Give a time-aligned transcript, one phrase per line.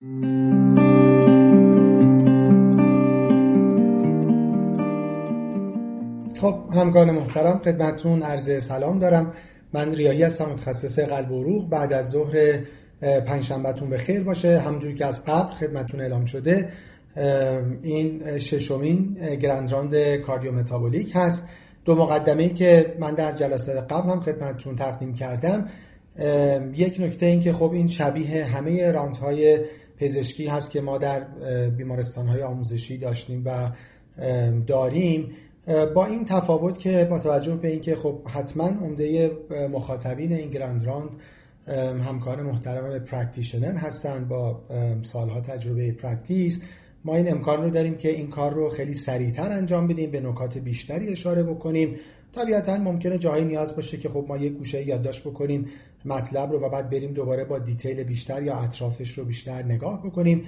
[0.00, 0.04] خب
[6.74, 9.32] همکار محترم خدمتون عرض سلام دارم.
[9.72, 11.68] من ریاهی هستم متخصص قلب و روح.
[11.68, 12.58] بعد از ظهر
[13.02, 14.58] پنجشنبهتون به خیر باشه.
[14.58, 16.68] همونجوری که از قبل خدمتون اعلام شده
[17.82, 21.48] این ششمین گرندراند کاردیو متابولیک هست.
[21.84, 25.68] دو مقدمه ای که من در جلسات قبل هم خدمتتون تقدیم کردم.
[26.74, 29.58] یک نکته این که خب این شبیه همه round های
[29.98, 31.20] پزشکی هست که ما در
[31.68, 33.70] بیمارستان های آموزشی داشتیم و
[34.66, 35.28] داریم.
[35.94, 39.30] با این تفاوت که با توجه به اینکه خب حتما عمده
[39.72, 41.08] مخاطبین این grand round
[42.06, 44.60] همکار محترم practitioner هستن با
[45.02, 46.60] سالها تجربه practice.
[47.04, 50.58] ما این امکان رو داریم که این کار رو خیلی سریعتر انجام بدیم به نکات
[50.58, 51.96] بیشتری اشاره بکنیم.
[52.32, 55.66] طبیعتا ممکنه جایی نیاز باشه که خب ما یک گوشه یادداشت بکنیم.
[56.06, 60.44] مطلب رو و بعد بریم دوباره با دیتیل بیشتر یا اطرافش رو بیشتر نگاه بکنیم.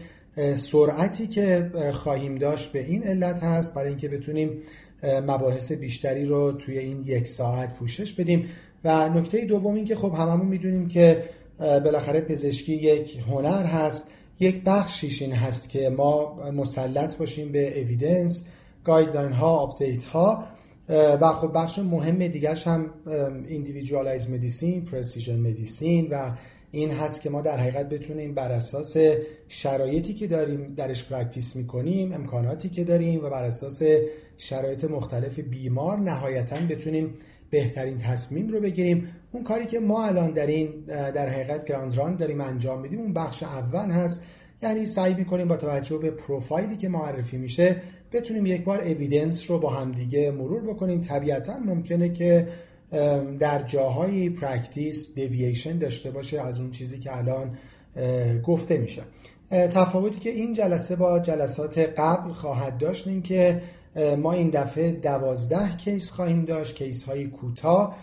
[0.55, 4.51] سرعتی که خواهیم داشت به این علت هست برای اینکه بتونیم
[5.03, 8.47] مباحث بیشتری رو توی این یک ساعت پوشش بدیم.
[8.85, 11.25] و نکته دوم این که خب هممون می‌دونیم که
[11.59, 14.11] بالاخره پزشکی یک هنر هست
[14.41, 18.49] یک بخشیش این هست که ما مسلط باشیم به اویدنس
[18.85, 20.45] guideline ها update ها.
[20.89, 22.91] و خب بخش مهم دیگرش هم
[23.49, 26.31] individualized medicine precision medicine و
[26.71, 28.97] این هست که ما در حقیقت بتونیم بر اساس
[29.49, 33.83] شرایطی که داریم درش practice می‌کنیم امکاناتی که داریم و بر اساس
[34.37, 37.15] شرایط مختلف بیمار نهایتا بتونیم
[37.51, 39.09] بهترین تصمیم رو بگیریم.
[39.33, 43.13] اون کاری که ما الان در این در حقیقت grand round داریم انجام میدیم اون
[43.13, 44.25] بخش اول هست
[44.63, 49.59] یعنی سعی می‌کنیم با توجه به پروفایلی که معرفی میشه بتونیم یک بار evidence رو
[49.59, 51.01] با همدیگه مرور بکنیم.
[51.01, 52.49] طبیعتا ممکنه که
[53.39, 57.59] در جاهای practice deviation داشته باشه از اون چیزی که الان
[58.43, 59.03] گفته میشه.
[59.51, 63.63] تفاوتی که این جلسه با جلسات قبل خواهد داشت این که
[64.19, 67.97] ما این دفعه دوازده case خواهیم داشت case های کوتاه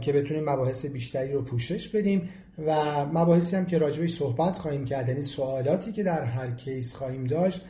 [0.00, 2.28] که بتونیم مباحث بیشتری رو پوشش بدیم.
[2.66, 7.24] و مباحثی هم که راجبش صحبت خواهیم کرد یعنی سوالاتی که در هر کیس خواهیم
[7.24, 7.62] داشت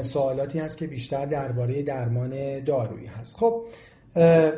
[0.00, 3.36] سوالاتی هست که بیشتر درباره درمان دارویی هست.
[3.36, 3.62] خب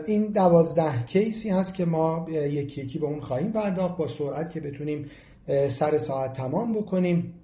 [0.06, 4.60] این دوازده کیسی هست که ما یکی یکی به اون خواهیم پرداخت با سرعت که
[4.60, 5.06] بتونیم
[5.68, 7.34] سر ساعت تمام بکنیم.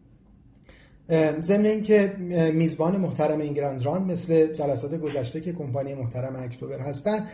[1.40, 2.08] ضمن اینکه
[2.54, 7.26] میزبان محترم این گراند مثل جلسات گذشته که کمپانی محترم اکتبر هستن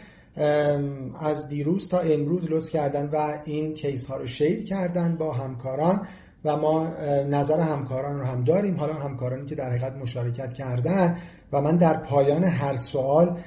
[1.20, 6.06] از دیروز تا امروز لطف کردن و این کیس ها رو شیر کردن با همکاران
[6.44, 6.88] و ما
[7.30, 8.76] نظر همکاران رو هم داریم.
[8.76, 11.16] حالا همکارانی که در حقیقت مشارکت کردن
[11.52, 13.38] و من در پایان هر سوال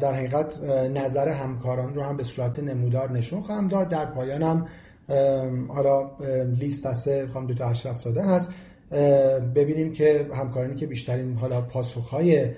[0.00, 0.62] در حقیقت
[0.94, 3.88] نظر همکاران رو هم به صورت نمودار نشون خواهم داد.
[3.88, 4.66] در پایانم
[5.68, 6.10] حالا
[6.58, 8.54] لیست دسته خواهم دو تا اشرف ساده هست.
[9.54, 12.50] ببینیم که همکارانی که بیشترین حالا پاسخهای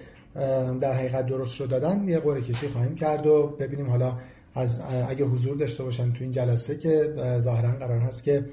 [0.80, 2.08] در حقیقت درست رو دادن.
[2.08, 4.16] یه قرعه کشی خواهیم کرد و ببینیم حالا
[4.54, 8.44] از اگه حضور داشته باشن تو این جلسه که ظاهرا قرار هست که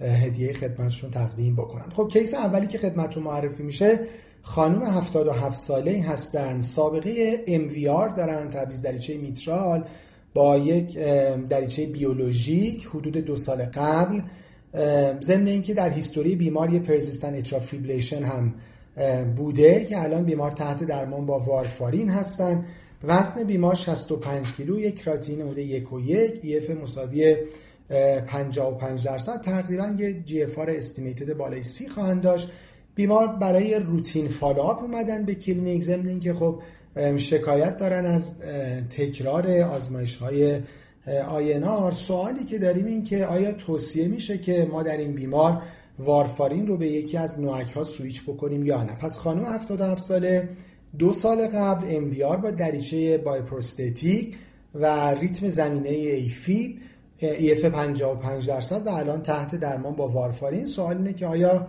[0.00, 1.90] هدیه خدمتشون تقدیم بکنن.
[1.90, 4.00] خب case اولی که خدمتتون معرفی میشه
[4.42, 6.60] خانم 77 ساله هستن.
[6.60, 9.84] سابقه MVR دارن تعویض دریچه میترال
[10.34, 10.98] با یک
[11.48, 14.20] دریچه بیولوژیک حدود دو سال قبل.
[15.22, 18.54] ضمن اینکه در history بیمار یه persistent atrial fibrillation هم
[19.36, 22.64] بوده که الان بیمار تحت درمان با وارفارین هستن.
[23.04, 26.40] وزن بیمار 65 کیلو یک کراتین حدود یک و یک.
[26.42, 27.36] EF مساوی
[28.26, 29.40] 55 درصد.
[29.40, 32.50] تقریبا یه GFR estimated بالای سی خواهند داشت.
[32.94, 35.82] بیمار برای routine follow-up اومدن به کلینیک.
[35.82, 36.60] ضمن که خب
[37.16, 38.40] شکایت دارن از
[38.90, 40.60] تکرار آزمایش های
[41.28, 45.62] INR سوالی که داریم این که آیا توصیه میشه که ما در این بیمار
[45.98, 48.92] وارفارین رو به یکی از NOAC ها سویچ بکنیم یا نه.
[48.92, 50.48] پس خانم 77 ساله
[50.98, 54.36] دو سال قبل MVR با دریچه bioprosthetic
[54.74, 56.78] و ریتم زمینه AF
[57.18, 60.66] ای EF 55 درصد و الان تحت درمان با وارفارین.
[60.66, 61.66] سوال اینه که آیا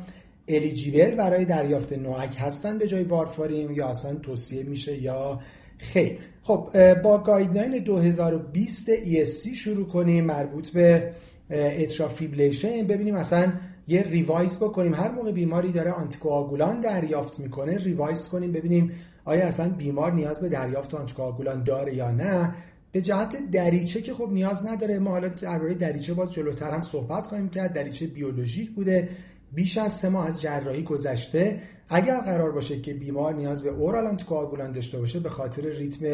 [0.48, 5.40] eligible برای دریافت NOAC هستن به جای وارفارین یا اصلا توصیه میشه یا
[5.78, 11.14] خیر؟ خب با guideline 2020 ESC شروع کنیم مربوط به
[11.52, 13.54] atrial fibrillation ببینیم اصلا
[13.88, 14.94] یه revise بکنیم.
[14.94, 18.92] هر موقع بیماری داره anticoagulant دریافت می‌کنه revise کنیم ببینیم
[19.26, 22.56] آیا اصلا بیمار نیاز به دریافت anticoagulant داره یا نه.
[22.92, 25.00] به جهت دریچه که خب نیاز نداره.
[25.00, 27.74] ما حالا درباره دریچه باز جلوتر هم صحبت خواهیم کرد.
[27.74, 29.10] دریچه بیولوژیک بوده.
[29.52, 31.60] بیش از سه ماه از جراحی گذشته.
[31.90, 36.06] اگر قرار باشه که بیمار نیاز به oral anticoagulant داشته باشه به خاطر ریتم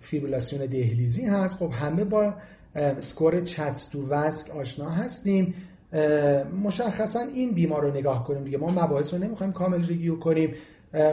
[0.00, 1.56] فیبریلاسیون دهلیزی هست.
[1.56, 2.34] خب همه با
[2.74, 5.54] score CHA2DS2-VASc آشنا هستیم.
[6.64, 8.44] مشخصا این بیمار رو نگاه کنیم.
[8.44, 10.54] دیگه ما مباحث رو نمی‌خوایم کامل review کنیم.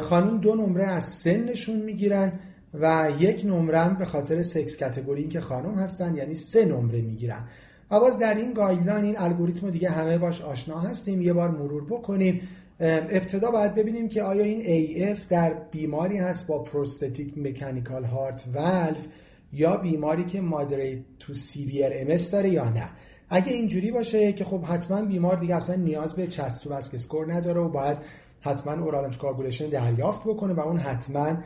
[0.02, 2.32] خانم دو نمره از سنشون می‌گیرن
[2.74, 7.44] و یک نمره به خاطر sex category که خانم هستن یعنی سه نمره می‌گیرن.
[7.92, 11.22] و باز در این guideline این الگوریتم دیگه همه باش آشنا هستیم.
[11.22, 12.42] یه بار مرور بکنیم.
[12.80, 19.08] ابتدا باید ببینیم که آیا این AF در بیماری هست با prosthetic mechanical heart valve
[19.54, 22.90] یا بیماری که moderate to severe MS داره یا نه.
[23.30, 27.70] اگه اینجوری باشه که خب حتما بیمار دیگه اصلا نیاز به CHA2DS2-VASc score نداره و
[27.70, 27.98] باید
[28.42, 31.38] حتما oral anticoagulation دریافت بکنه و اون حتما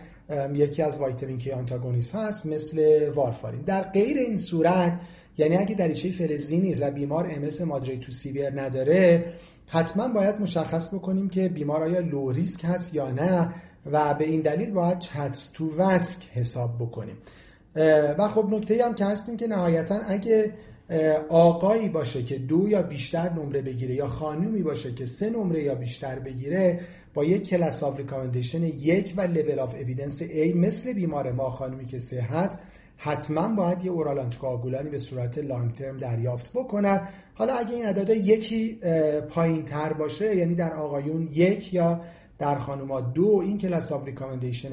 [0.54, 3.62] یکی از vitamin K antagonist هست مثل وارفارین.
[3.62, 5.00] در غیر این صورت
[5.38, 9.34] یعنی اگه دریچه فلزی نیست و بیمار MS moderate to severe نداره
[9.68, 13.50] حتما باید مشخص بکنیم که بیمار آیا low risk هست یا نه
[13.92, 17.18] و به این دلیل باید CHA2DS2-VASc حساب بکنیم.
[18.18, 20.54] و خب نکته هم که هستیم که نهایتا اگه
[21.30, 25.75] آقایی باشه که دو یا بیشتر نمره بگیره یا خانومی باشه که سه نمره یا
[25.75, 26.80] بیشتر بگیره
[27.13, 28.00] با یک class of
[28.63, 32.59] یک و level of evidence A مثل بیمار ما خانومی که سه هست
[32.97, 37.07] حتما باید یه oral anticoagulant ی به صورت long term دریافت بکنن.
[37.33, 38.80] حالا اگه این عددا یکی
[39.30, 42.01] پایین تر باشه یعنی در آقایون یک یا
[42.39, 44.07] در خانوما دو این class of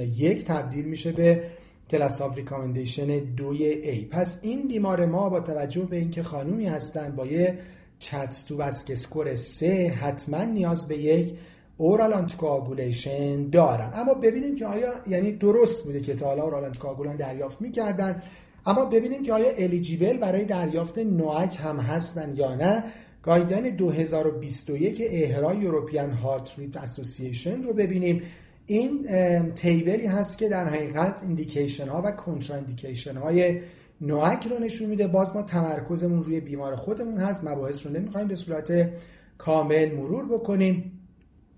[0.00, 1.42] یک تبدیل میشه به
[1.90, 4.04] class of recommendation دوی A.
[4.10, 7.58] پس این بیمار ما با توجه به اینکه خانومی هستن با یه
[7.98, 11.38] CHA2DS2-VASc score 3 حتما نیاز به یک
[11.76, 13.90] oral anticoagulation دارن.
[13.94, 18.22] اما ببینیم که آیا یعنی درست بوده که تا حالا oral anticoagulant دریافت می‌کردن
[18.66, 22.84] اما ببینیم که آیا eligible برای دریافت NOAC هم هستن یا نه.
[23.22, 28.22] guideline 2021 EHRA European Heart Rhythm Association رو ببینیم.
[28.66, 29.06] این
[29.54, 33.60] table ی هست که در حقیقت indication ها و contraindication های
[34.00, 35.06] NOAC رو نشون میده.
[35.06, 37.44] باز ما تمرکزمون روی بیمار خودمون هست.
[37.44, 38.90] مباحث رو نمی‌خوایم به صورت
[39.38, 40.92] کامل مرور بکنیم.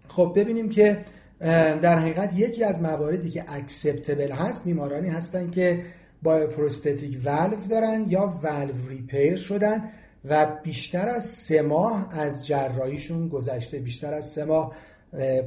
[0.09, 1.05] خب ببینیم که
[1.83, 5.83] در حقیقت یکی از مواردی که acceptable هست بیمارانی هستن که
[6.23, 9.85] bioprosthetic valve دارن یا valve repair شدن
[10.25, 13.79] و بیشتر از سه ماه از جراحیشون گذشته.
[13.79, 14.73] بیشتر از سه ماه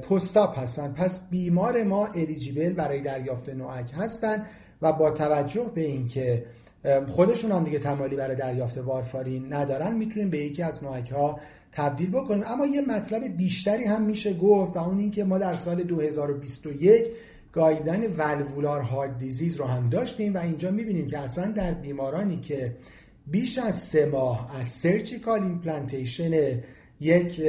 [0.09, 0.93] post-op هستن.
[0.93, 4.45] پس بیمار ما eligible برای دریافت NOAC هستن
[4.81, 6.45] و با توجه به اینکه
[7.07, 11.39] خودشون هم دیگه تمایلی برای دریافت وارفارین ندارن می‌تونیم به یکی از NOAC ها
[11.71, 12.43] تبدیل بکنیم.
[12.47, 17.05] اما یه مطلب بیشتری هم میشه گفت و اون اینکه ما در سال 2021
[17.53, 22.75] guideline valvular heart disease رو هم داشتیم و اینجا می‌بینیم که اصلا در بیمارانی که
[23.27, 26.59] بیش از سه ماه از surgical implantation
[27.01, 27.41] یک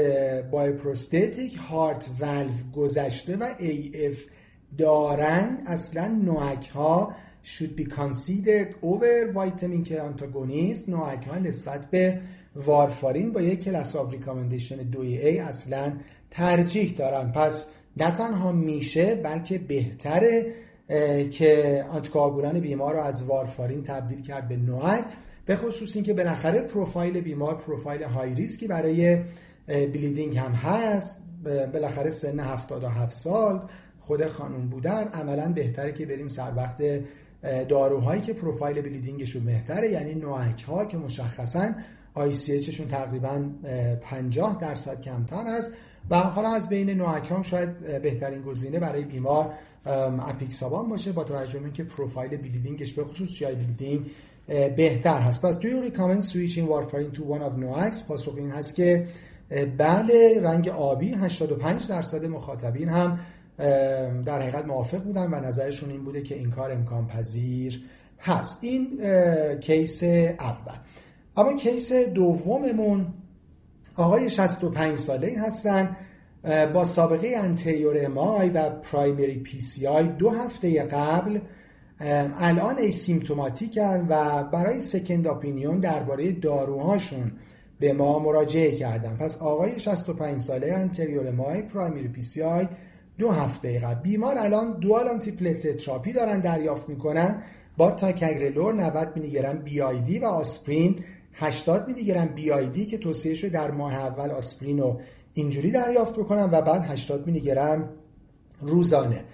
[0.50, 4.17] bioprosthetic heart valve گذشته و AF
[4.79, 5.59] دارن.
[5.67, 7.13] اصلا NOAC ها
[7.45, 10.89] should be considered over vitamin K antagonist.
[10.89, 12.21] NOAC ها نسبت به
[12.57, 15.93] وارفارین با یک class of recommendation 2A اصلا
[16.31, 17.33] ترجیح دارن.
[17.33, 17.67] پس
[17.97, 20.47] نه تنها میشه بلکه بهتره
[21.31, 25.05] که آنتیکواگولان بیمار رو از وارفارین تبدیل کرد به NOAC.
[25.47, 29.19] به خصوص اینکه بالاخره پروفایل بیمار پروفایل های ریسکی برای
[29.67, 31.23] bleeding هم هست.
[31.73, 33.62] بالاخره سن 77 سال
[33.99, 35.09] خود خانم بودن.
[35.09, 36.83] عملا بهتره که بریم سر وقت
[37.69, 41.73] داروهایی که profile bleeding شون بهتره یعنی NOAC ها که مشخصا
[42.15, 43.44] ICH شون تقریبا
[44.00, 45.73] 50 درصد کمتر است.
[46.11, 49.53] و حالا از بین NOAC هم شاید بهترین گزینه برای بیمار
[49.87, 54.11] apixaban باشه با توجه به اینکه profile bleeding ش به خصوص GI bleeding
[54.77, 55.46] بهتر هست.
[55.46, 59.06] پس do you recommend switching warfarin to one of NOACs پاسخ این هست که
[59.79, 63.19] بله رنگ آبی 85 درصد مخاطبین هم
[64.25, 67.82] در حقیقت موافق بودن و نظرشون این بوده که این کار امکان پذیر
[68.20, 68.65] هست.
[68.65, 68.99] این
[69.61, 70.75] case اول.
[71.37, 73.06] اما case دوممون
[73.96, 75.96] آقای 65 ساله هستن
[76.75, 81.39] با سابقه anterior MI و primary PCI دو هفته قبل
[82.41, 87.32] الان asymptomatic ن و برای second opinion درباره داروهاشون
[87.81, 89.17] به ما مراجعه کردن.
[89.17, 92.69] پس آقای 65 ساله anterior MI primary PCI
[93.19, 94.03] دو هفته قبل.
[94.03, 97.43] بیمار الان dual antiplatelet therapy دارن دریافت می‌کنن
[97.77, 101.05] با ticagrelor 90 میلی گرم BID و آسپرین
[101.35, 105.01] 80 میلی گرم BID که توصیه شده در ماه اول آسپرین رو
[105.35, 107.89] اینجوری دریافت بکنن و بعد 80 میلی گرم
[108.61, 109.25] روزانه.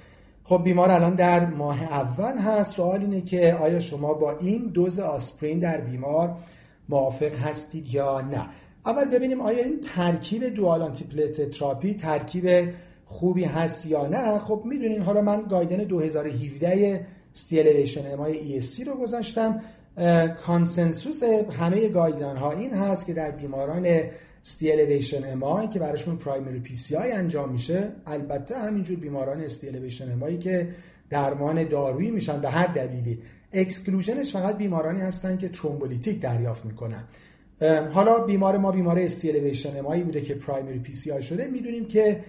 [0.49, 2.75] خب بیمار الان در ماه اول هست.
[2.77, 6.37] سوال اینه که آیا شما با این دوز آسپرین در بیمار
[6.89, 8.47] موافق هستید یا نه؟
[8.87, 12.69] اول ببینیم آیا این ترکیب dual antiplatelet therapy ترکیب
[13.05, 18.95] خوبی هست یا نه؟ خب می‌دونین حالا من guideline 2017 ST elevation MI ESC رو
[18.95, 19.61] گذاشتم.
[20.47, 21.23] consensus
[21.61, 24.01] همه guideline ها این هست که در بیماران
[24.49, 27.93] ST elevation MI که براشون primary PCI انجام میشه.
[28.07, 30.69] البته همینجور بیماران ST elevation MI یی که
[31.11, 33.19] درمان دارویی میشن به هر دلیلی.
[33.53, 37.05] exclusion ش فقط بیمارانی هستن که thrombolytic دریافت می‌کنن.
[37.93, 41.47] حالا بیمار ما بیمار ST elevation MI یی بوده که primary PCI شده.
[41.47, 42.25] می‌دونیم که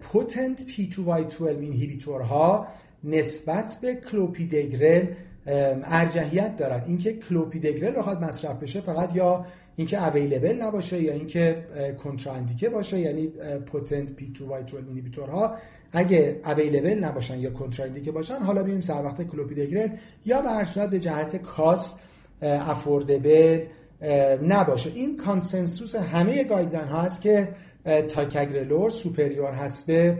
[0.00, 2.66] potent P2Y12 inhibitor ها
[3.04, 5.06] نسبت به کلوپیدگرل
[5.46, 6.84] ارجحیت دارن.
[6.86, 9.46] اینکه کلوپیدگرل بخواد مصرف بشه فقط یا
[9.78, 11.64] اینکه available نباشه یا اینکه
[12.04, 13.26] contre-indiqué باشه یعنی
[13.66, 15.56] potent P2Y12 inhibitor ها
[15.92, 19.88] اگه available نباشن یا contre-indiqué باشن حالا ببینیم سر وقت کلوپیدگرل
[20.26, 22.00] یا به هر صورت به جهت cost
[22.42, 23.60] affordable
[24.42, 24.90] نباشه.
[24.94, 27.48] این consensus همه guideline ها هست که
[28.08, 30.18] ticagrelor superior هست به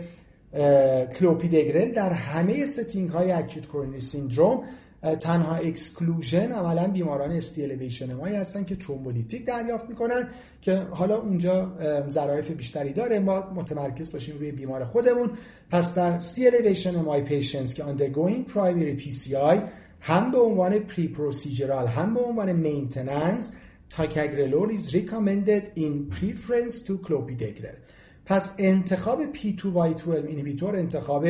[1.18, 4.62] کلوپیدگرل در همه setting های acute coronary syndrome
[5.02, 10.28] تنها exclusion عملا بیماران ST elevation MI ای هستن که thrombolytic دریافت می‌کنن
[10.60, 11.72] که حالا اونجا
[12.08, 13.18] ظرایف بیشتری داره.
[13.18, 15.30] ما متمرکز باشیم روی بیمار خودمون.
[15.70, 19.58] پس در ST elevation MI patients که undergoing primary PCI
[20.00, 23.52] هم به عنوان pre-procedural هم به عنوان maintenance
[23.90, 27.76] ticagrelor is recommended in preference to clopidogrel.
[28.26, 31.26] پس انتخاب P2Y12 inhibitor انتخاب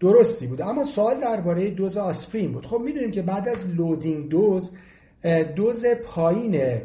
[0.00, 0.60] درستی بود.
[0.62, 2.66] اما سوال درباره دوز آسپرین بود.
[2.66, 4.76] خب می‌دونیم که بعد از loading dose
[5.56, 6.80] دوز پایین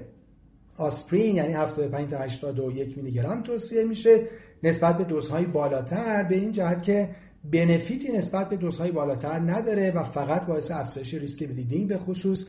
[0.77, 4.21] آسپرین یعنی 75 تا 81 میلی گرم توصیه میشه
[4.63, 6.23] نسبت به دوزهای بالاتر.
[6.23, 7.09] به این جهت که
[7.51, 12.45] benefit ی نسبت به دوزهای بالاتر نداره و فقط باعث افزایش ریسک bleeding به خصوص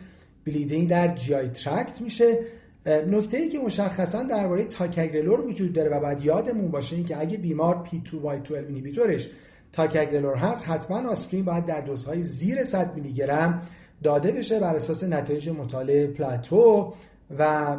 [0.47, 2.39] bleeding در GI tract میشه.
[2.87, 7.37] نکته ای که مشخصا درباره ticagrelor وجود داره و باید یادمون باشه این که اگه
[7.37, 9.29] بیمار P2Y12 inhibitor ش
[9.73, 13.63] ticagrelor هست حتما آسپرین باید در دوزهای زیر 100 میلی گرم
[14.03, 16.95] داده بشه بر اساس نتایج مطالعه PLATO
[17.39, 17.77] و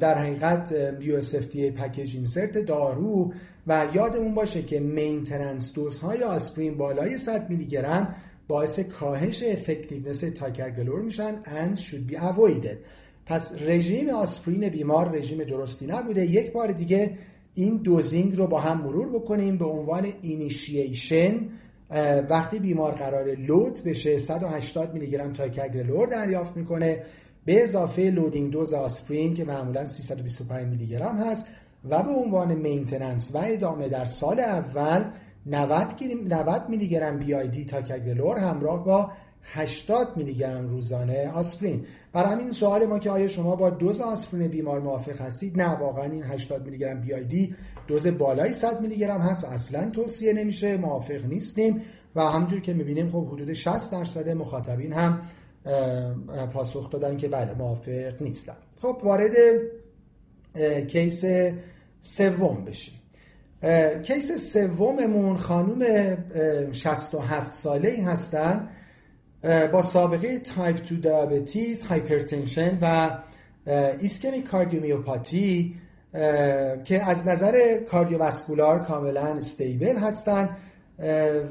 [0.00, 3.32] در حقیقت US FDA package insert دارو
[3.66, 8.14] و یادمون باشه که maintenance dose های آسپرین بالای 100 میلی گرم
[8.48, 12.76] باعث کاهش effectiveness ticagrelor میشن and should be avoided.
[13.26, 16.26] پس رژیم آسپرین بیمار رژیم درستی نبوده.
[16.26, 17.18] یک بار دیگه
[17.54, 21.48] این dosing رو با هم مرور بکنیم به عنوان اینیشییشن.
[22.30, 27.02] وقتی بیمار قرار load بشه 180 میلی گرم ticagrelor دریافت می‌کنه
[27.44, 31.46] به اضافه loading dose آسپرین که معمولا 325 میلی گرم هست
[31.90, 35.04] و به عنوان maintenance و ادامه در سال اول
[35.46, 39.10] 90 میلی گرم BID ticagrelor همراه با
[39.44, 41.86] 80 میلی گرم روزانه آسپرین.
[42.12, 46.04] برای همین سوال ما که آیا شما با دوز آسپرین بیمار موافق هستید؟ نه واقعا
[46.04, 47.54] این 80 میلی گرم BID
[47.86, 51.82] دوز بالای 100 میلی گرم هست و اصلا توصیه نمیشه موافق نیستیم
[52.16, 55.22] و همجور که می‌بینیم خب حدود 60 درصد مخاطبین هم
[56.52, 58.56] پاسخ دادن که بله موافق نیستن.
[58.82, 59.32] خب وارد
[60.88, 61.24] case
[62.00, 62.94] سوم بشیم.
[64.02, 65.82] case سوممون خانوم
[66.72, 68.68] 67 ساله ای هستن.
[69.42, 73.10] با سابقه تایپ 2 diabetes hypertension و
[74.00, 75.74] ischemic cardiomyopathy
[76.84, 80.56] که از نظر cardiovascular کاملا stable هستن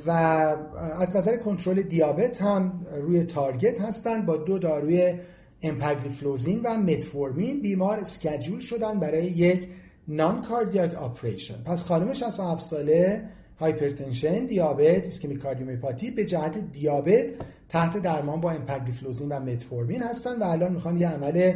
[0.05, 0.09] و
[0.99, 5.13] از نظر کنترل دیابت هم روی target هستن با دو داروی
[5.61, 9.67] امپاگلیفلوزین و متفورمین بیمار schedule شدن برای یک
[10.07, 13.29] non-cardiac operation پس خانم 67 ساله
[13.61, 17.25] hypertension دیابت ischemic cardiomyopathy به جهت دیابت
[17.69, 21.53] تحت درمان با امپاگلیفلوزین و متفورمین هستن و الان می‌خوان یه عمل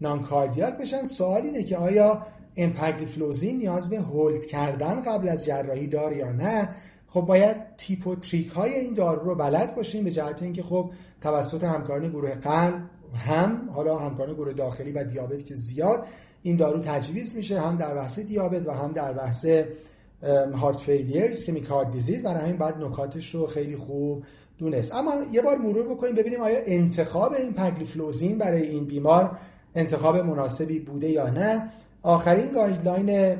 [0.00, 1.04] non-cardiac بشن.
[1.04, 6.68] سوال اینه که آیا امپاگلیفلوزین نیاز به hold کردن قبل از جراحی داره یا نه؟
[7.08, 10.90] خب باید tip و trick های این دارو رو بلد باشیم به جهت اینکه خب
[11.20, 12.74] توسط همکاران گروه قلب
[13.14, 16.06] هم حالا همکاران گروه داخلی و دیابت که زیاد
[16.42, 19.46] این دارو تجویز میشه هم در بحث دیابت و هم در بحث
[20.54, 24.24] heart failure و cardiac disease برای همین باید نکاتش رو خیلی خوب
[24.58, 24.94] دونست.
[24.94, 29.38] اما یه بار مرور بکنیم ببینیم آیا انتخاب این پگلیفلوزین برای این بیمار
[29.74, 31.72] انتخاب مناسبی بوده یا نه.
[32.02, 33.34] آخرین guideline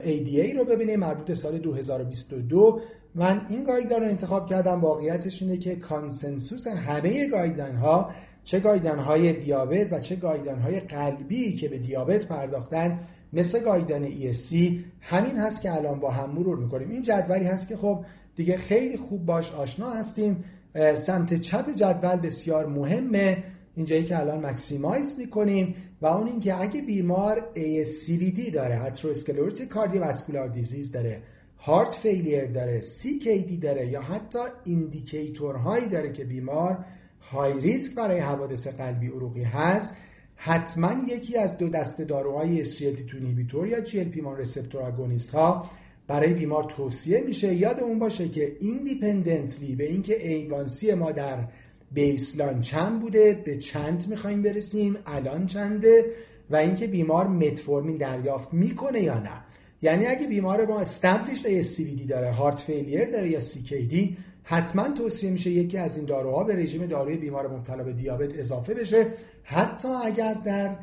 [0.00, 2.80] ADA رو ببینیم مربوط سال 2022
[3.14, 8.10] من این guideline رو انتخاب کردم واقعیتش اینه که consensus همه guideline ها
[8.44, 13.00] چه guideline های دیابت و چه guideline های قلبی که به دیابت پرداختن
[13.32, 14.54] مثل guideline ESC
[15.00, 16.90] همین هست که الان با هم مرور می‌کنیم.
[16.90, 18.04] این جدولی هست که خب
[18.36, 20.44] دیگه خیلی خوب باش آشنا هستیم.
[20.94, 23.44] سمت چپ جدول بسیار مهمه.
[23.76, 30.92] اینجایی که الان maximize می‌کنیم و اون اینکه اگه بیمار ASCVD داره atherosclerotic cardiovascular disease
[30.92, 31.22] داره
[31.58, 36.84] heart failure داره CKD داره یا حتی indicator هایی داره که بیمار
[37.32, 39.96] high risk برای حوادث قلبی عروقی هست
[40.42, 45.70] حتما یکی از دو دسته داروهای SGLT2 inhibitor یا GLP-1 receptor agonist ها
[46.06, 47.54] برای بیمار توصیه میشه.
[47.54, 51.38] یادمون باشه که independently به اینکه A1C ما در
[51.92, 56.04] baseline چند بوده به چند می‌خوایم برسیم الان چنده
[56.50, 59.44] و اینکه بیمار متفورمین دریافت می‌کنه یا نه.
[59.82, 64.08] یعنی اگه بیمار ما established ASCVD داره heart failure داره یا CKD
[64.42, 68.74] حتما توصیه میشه یکی از این داروها به رژیم داروی بیمار مبتلا به دیابت اضافه
[68.74, 69.06] بشه.
[69.42, 70.76] حتی اگر در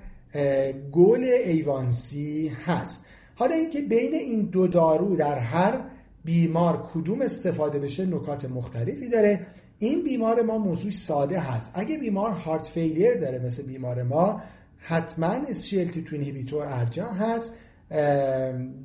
[0.92, 3.06] goal A1C هست.
[3.36, 5.80] حالا اینکه بین این دو دارو در هر
[6.26, 9.48] بیمار کدوم استفاده بشه نکات مختلفی داره.
[9.80, 11.72] این بیمار ما موضوع ساده هست.
[11.74, 14.42] اگه بیمار heart failure داره مثل بیمار ما
[14.78, 17.58] حتما SGLT2 inhibitor ارجح هست.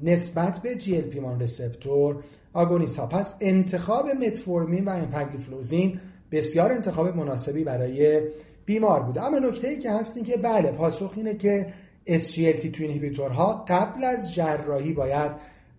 [0.02, 8.20] نسبت به GLP-1 receptor agonist ها پس انتخاب متفورمین و امپگلیفلوزین بسیار انتخاب مناسبی برای
[8.64, 9.24] بیمار بوده.
[9.24, 11.72] اما نکته ای که هست این که بله پاسخ اینه که
[12.08, 15.30] SGLT2 inhibitor ها قبل از جراحی باید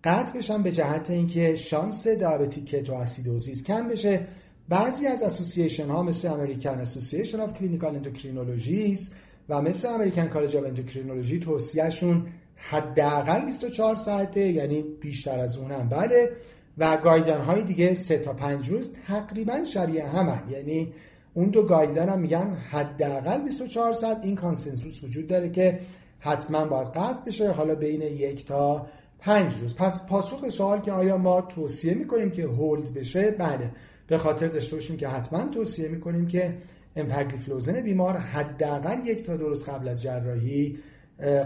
[0.04, 4.26] قطع بشن به جهت اینکه شانس diabetic ketoacidosis کم بشه.
[4.68, 9.16] بعضی از association ها مثل American Association of Clinical Endocrinologist
[9.48, 12.26] و مثل American College of Endocrinology توصیه‌شون
[12.56, 15.88] حداقل 24 ساعته یعنی بیشتر از اونم.
[15.88, 16.30] بله
[16.78, 20.42] و guideline های دیگه 3 تا 5 روز تقریبا شبیه همن.
[20.50, 20.92] یعنی
[21.34, 24.24] اون دو guideline هم میگن حداقل 24 ساعت.
[24.24, 25.80] این consensus وجود داره که
[26.18, 28.86] حتما باید قطع بشه حالا بین یک تا
[29.18, 29.74] پنج روز.
[29.74, 33.70] پس پاسخ سوال که آیا ما توصیه می‌کنیم که hold بشه؟ بله.
[34.06, 36.54] به خاطر داشته باشیم که حتما توصیه می‌کنیم که
[36.96, 40.78] امپگلیفلوزن بیمار حداقل یک تا دو روز قبل از جراحی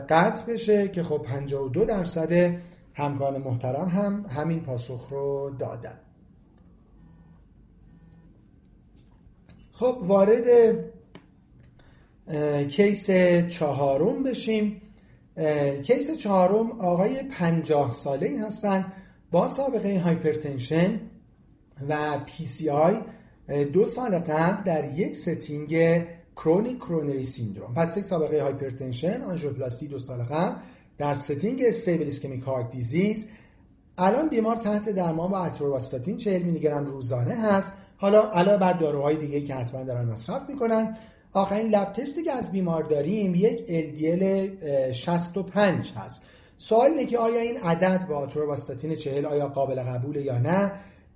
[0.09, 2.53] قطع بشه که خب 52 درصد
[2.99, 5.99] همکاران محترم هم همین پاسخ رو دادن.
[9.73, 10.77] خب وارد
[12.69, 13.11] case
[13.49, 14.83] چهارم بشیم.
[15.83, 18.93] case چهارم آقای پنجاه ساله ای هستن
[19.31, 21.01] با سابقه hypertension
[21.89, 22.95] و PCI
[23.73, 26.05] دو سال قبل در یک setting
[26.37, 27.75] chronic coronary syndrome.
[27.75, 30.57] پس یک سابقه hypertension آنژیوپلاستی دو سال قبل.
[30.99, 33.29] در setting stable ischemic heart disease
[33.99, 37.73] الان بیمار تحت درمان با اتروواستاتین 40 میلی گرم روزانه هست.
[37.97, 40.97] حالا علاوه بر داروهای دیگه که حتما دارن مصرف می‌کنن
[41.33, 44.53] آخرین lab test ی که از بیمار داریم یک LDL
[44.93, 46.23] 65 هست.
[46.59, 50.73] سوال اینه که آیا این عدد با اتروواستاتین 40 آیا قابل قبول یا نه؟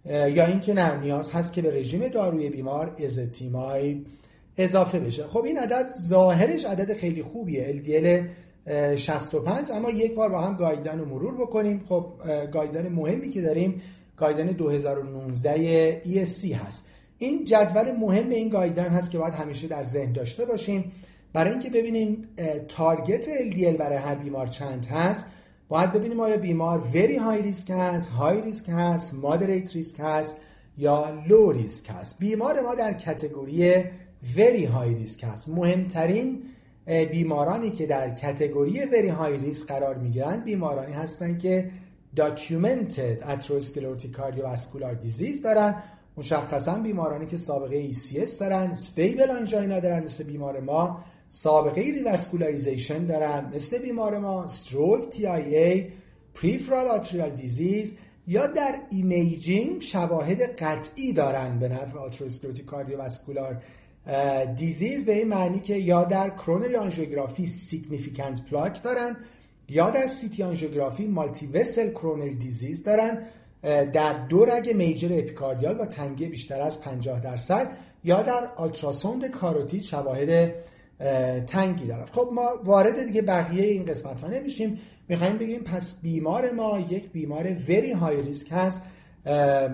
[0.06, 4.04] یا اینکه نه نیاز هست که به رژیم داروی بیمار ezetimibe
[4.56, 5.26] اضافه بشه.
[5.26, 7.82] خب این عدد ظاهرش عدد خیلی خوبیه.
[7.82, 8.28] LDL
[8.96, 11.84] 65 اما یک بار با هم گایدن رو مرور بکنیم.
[11.88, 12.06] خب
[12.52, 13.82] گایدن مهمی که داریم
[14.16, 16.86] گایدن 2019 ESC هست.
[17.18, 20.92] این جدول مهم این گایدن هست که باید همیشه در ذهن داشته باشیم.
[21.32, 22.28] برای اینکه ببینیم
[22.68, 25.26] تارگت LDL برای هر بیمار چند هست
[25.68, 30.36] باید ببینیم آیا بیمار وری های ریسک هست های ریسک هست مادریت ریسک هست
[30.78, 32.18] یا لو ریسک هست.
[32.18, 33.74] بیمار ما در کتگوری
[34.36, 35.48] very high risk هست.
[35.48, 36.42] مهمترین
[36.86, 41.70] بیمارانی که در category very high risk قرار می‌گیرند بیمارانی هستند که
[42.16, 45.82] documented atherosclerotic cardiovascular disease دارن
[46.16, 53.52] مشخصا بیمارانی که سابقه ACS دارن stable angina دارن مثل بیمار ما سابقه revascularization دارن
[53.54, 57.96] مثل بیمار ما stroke TIA peripheral arterial disease
[58.26, 63.62] یا در imaging شواهد قطعی دارن به نفع atherosclerotic cardiovascular
[64.56, 69.16] disease به این معنی که یا در coronary angiography significant plaque دارن
[69.68, 73.18] یا در CT angiography multivessel coronary disease دارن
[73.92, 77.72] در دو رگ major epicardial با تنگی بیشتر از 50 درصد
[78.04, 80.54] یا در ultrasound کاروتید شواهد
[81.46, 82.06] تنگی دارن.
[82.12, 84.78] خب ما وارد دیگه بقیه این قسمت ها نمیشیم.
[85.08, 88.82] می‌خوایم بگیم پس بیمار ما یک بیمار very high risk هست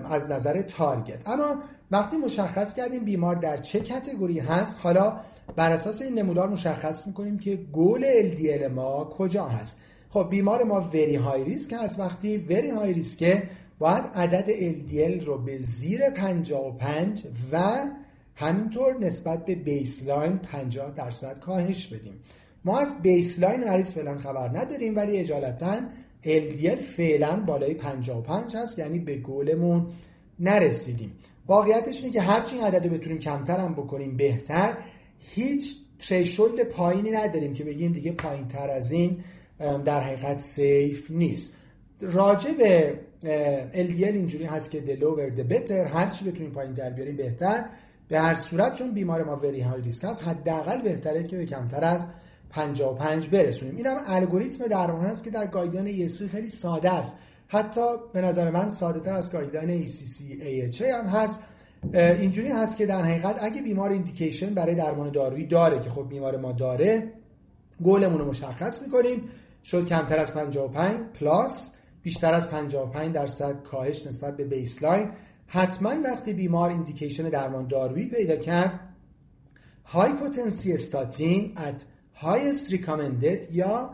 [0.09, 1.55] از نظر target اما
[1.91, 5.19] وقتی مشخص کردیم بیمار در چه category هست حالا
[5.55, 9.79] بر اساس این نمودار مشخص می‌کنیم که goal LDL ما کجا هست.
[10.09, 11.99] خب بیمار ما very high risk هست.
[11.99, 13.43] وقتی very high risk
[13.79, 17.85] باید عدد LDL رو به زیر 55 و
[18.35, 22.13] همینطور نسبت به baseline 50 درصد کاهش بدیم.
[22.65, 25.79] ما از baseline مریض فعلا خبر نداریم ولی اجالتا
[26.23, 29.87] LDL فعلا بالای 55 هست یعنی به گولمون
[30.39, 31.11] نرسیدیم.
[31.49, 34.77] واقعیتش اینه که هرچی این عدد رو بتونیم کمتر هم بکنیم بهتر
[35.19, 39.23] هیچ ترشولد پایینی نداریم که بگیم دیگه پایین تر از این
[39.85, 41.53] در حقیقت سیف نیست.
[42.01, 42.99] راجع به
[43.73, 47.65] LDL اینجوری هست که the lower the better هرچی بتونیم پایین تر بیاریم بهتر.
[48.07, 51.83] به هر صورت چون بیمار ما وری های ریسک هست حداقل بهتره که به کمتر
[51.83, 52.07] از
[52.49, 53.75] 55 برسونیم.
[53.75, 57.17] این هم الگوریتم درمان است که در guideline ESC خیلی ساده است.
[57.51, 57.81] حتی
[58.13, 61.43] به نظر من ساده تر از guideline ACC AHA هم هست.
[61.93, 66.37] اینجوری هست که در حقیقت اگه بیمار indication برای درمان دارویی داره که خب بیمار
[66.37, 67.13] ما داره
[67.81, 69.29] گولمون رو مشخص می‌کنیم.
[69.63, 75.09] شد کمتر از 55 plus بیشتر از 55 درصد کاهش نسبت به baseline
[75.47, 78.79] حتما وقتی بیمار indication درمان دارویی پیدا کرد
[79.85, 81.83] های پوتنسی استاتین at
[82.23, 83.89] highest recommended یا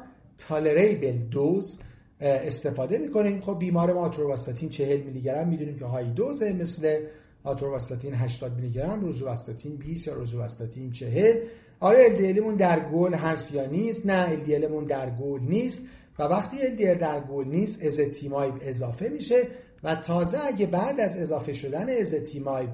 [0.49, 1.79] tolerable دوز
[2.21, 3.41] استفاده می‌کنیم.
[3.41, 6.99] خب بیمار ما آتروواستاتین 40 میلی گرم می‌دونیم که های دوزه مثل
[7.43, 11.37] آتروواستاتین 80 میلی گرم روزواستاتین 20 یا روزواستاتین 40
[11.79, 15.87] آیا LDL مون در گل هست یا نیست؟ نه LDL مون در گل نیست.
[16.19, 19.47] و وقتی LDL در گل نیست ازتیمایب اضافه میشه.
[19.83, 22.69] و تازه اگه بعد از اضافه شدن ازتیمایب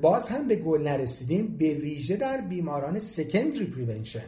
[0.00, 4.24] باز هم به گل نرسیدیم به ویژه در بیماران secondary prevention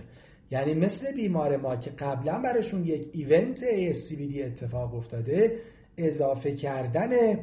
[0.54, 5.58] یعنی مثل بیمار ما که قبلا براشون یک event ASCVD اتفاق افتاده
[5.96, 7.38] اضافه کردن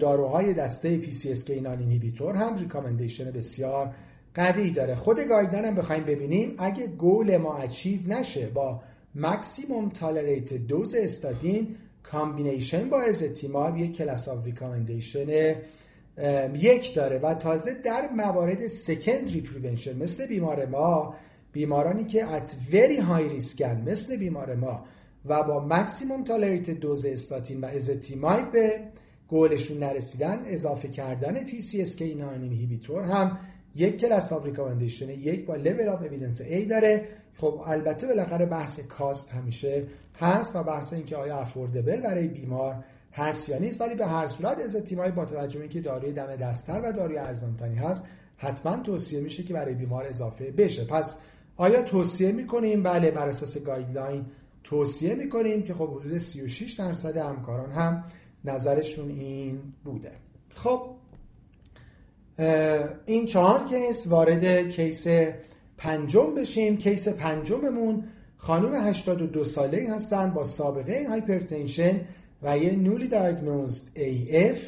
[0.00, 3.94] داروهای دسته PCSK9 inhibitor هم recommendation بسیار
[4.34, 4.94] قوی داره.
[4.94, 6.54] خود guideline هم بخوایم ببینیم.
[6.58, 8.82] اگه گول ما achieve نشه با
[9.14, 15.54] maximum tolerated dose statin combination با ezetimibe یک class of recommendation
[16.54, 17.18] یک داره.
[17.18, 21.14] و تازه در موارد secondary prevention مثل بیمار ما
[21.54, 24.84] بیمارانی که at very high risk ن مثل بیمار ما
[25.24, 28.80] و با maximum tolerated dose statin و ezetimibe به
[29.28, 32.00] گولشون نرسیدن اضافه کردن PCSK9
[32.42, 33.38] inhibitor هم
[33.74, 34.46] یک class of
[35.08, 37.08] یک با level of evidence A داره.
[37.36, 39.86] خب البته بالاخره بحث cost همیشه
[40.20, 44.60] هست و بحث اینکه آیا affordable برای بیمار هست یا نیست ولی به هر صورت
[44.60, 48.04] ezetimibe با توجه اینکه داروی دم دستتر و داروی ارزانتری هست
[48.36, 50.84] حتما توصیه میشه که برای بیمار اضافه بشه.
[50.84, 51.16] پس
[51.56, 54.24] آیا توصیه می‌کنیم؟ بله بر اساس guideline
[54.64, 58.04] توصیه می‌کنیم که خب حدود 36 درصد همکاران هم
[58.44, 60.12] نظرشون این بوده.
[60.50, 60.82] خب
[63.06, 65.06] این چهار case وارد case
[65.78, 66.76] پنجم بشیم.
[66.76, 68.04] case پنجممون
[68.36, 72.00] خانم 82 ساله هستن با سابقه hypertension
[72.42, 74.58] و یه newly diagnosed AF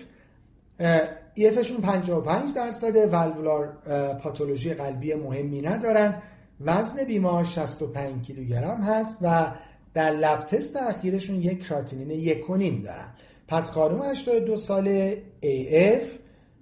[1.35, 3.67] EF شون 55 درصده valvular
[4.23, 6.23] pathology قلبی مهمی ندارن.
[6.61, 9.53] وزن بیمار 65 کیلوگرم هست و
[9.95, 13.09] در lab test اخیرشون یک کراتینین یک و نیم دارن.
[13.49, 16.05] پس خانم 82 ساله AF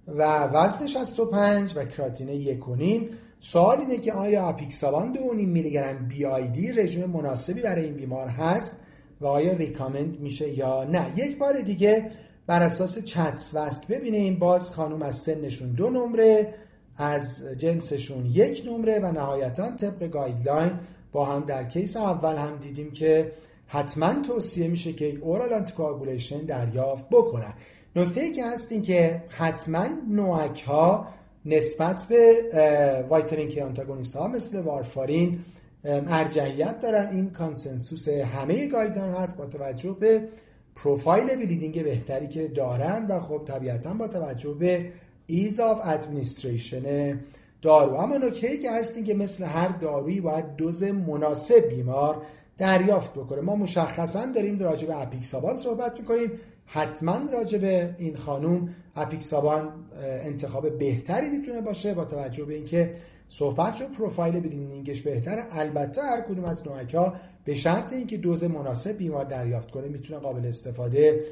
[0.08, 3.08] و وزن 65 و کراتینه یک و نیم.
[3.40, 8.80] سوال اینه که آیا apixaban دو میلی گرم BID رژیم مناسبی برای این بیمار هست
[9.20, 12.10] و آیا recommend میشه یا نه؟ یک بار دیگه
[12.46, 14.38] بر اساس CHA2DS2-VASc ببینیم.
[14.38, 16.54] باز خانم از سنشون دو نمره.
[16.98, 20.70] از جنسشون یک نمره و نهایتا طبق guideline
[21.12, 23.32] با هم در case اول هم دیدیم که
[23.66, 27.54] حتما توصیه میشه که oral anticoagulation دریافت بکنن.
[27.96, 31.06] نکته ای که هست این که حتما NOAC ها
[31.46, 32.34] نسبت به
[33.08, 35.38] vitamin K antagonist ها مثل وارفارین
[35.84, 37.08] ارجحیت دارن.
[37.10, 40.28] این consensus همه guideline هاست با توجه به
[40.76, 44.90] profile bleeding بهتری که دارن و خب طبیعتا با توجه به
[45.26, 47.20] ease of administration
[47.62, 47.94] دارو.
[47.94, 52.22] اما نکته که هست این که مثل هر دارویی باید دوز مناسب بیمار
[52.58, 53.40] دریافت بکنه.
[53.40, 56.30] ما مشخصا داریم راجع به اپیکسابان صحبت می‌کنیم.
[56.66, 59.68] حتما راجع به این خانوم اپیکسابان
[60.02, 62.94] انتخاب بهتری می‌تونه باشه با توجه به اینکه
[63.28, 65.42] صحبت شد profile bleeding ش بهتره.
[65.50, 70.20] البته هر کدوم از NOAC ها به شرط اینکه دوز مناسب بیمار دریافت کنه می‌تونه
[70.20, 71.24] قابل استفاده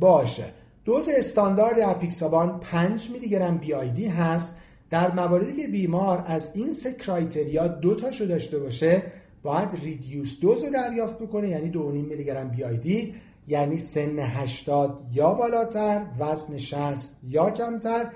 [0.00, 0.44] باشه.
[0.86, 4.58] دوز استاندارد اپیکسابان 5 میلی گرم BID هست.
[4.90, 9.02] در مواردی که بیمار از این سه criteria دو تاشو داشته باشه
[9.42, 13.14] باید reduced dose رو دریافت بکنه یعنی 2.5 میلی گرم BID
[13.48, 18.06] یعنی سن 80 یا بالاتر وزن 60 یا کمتر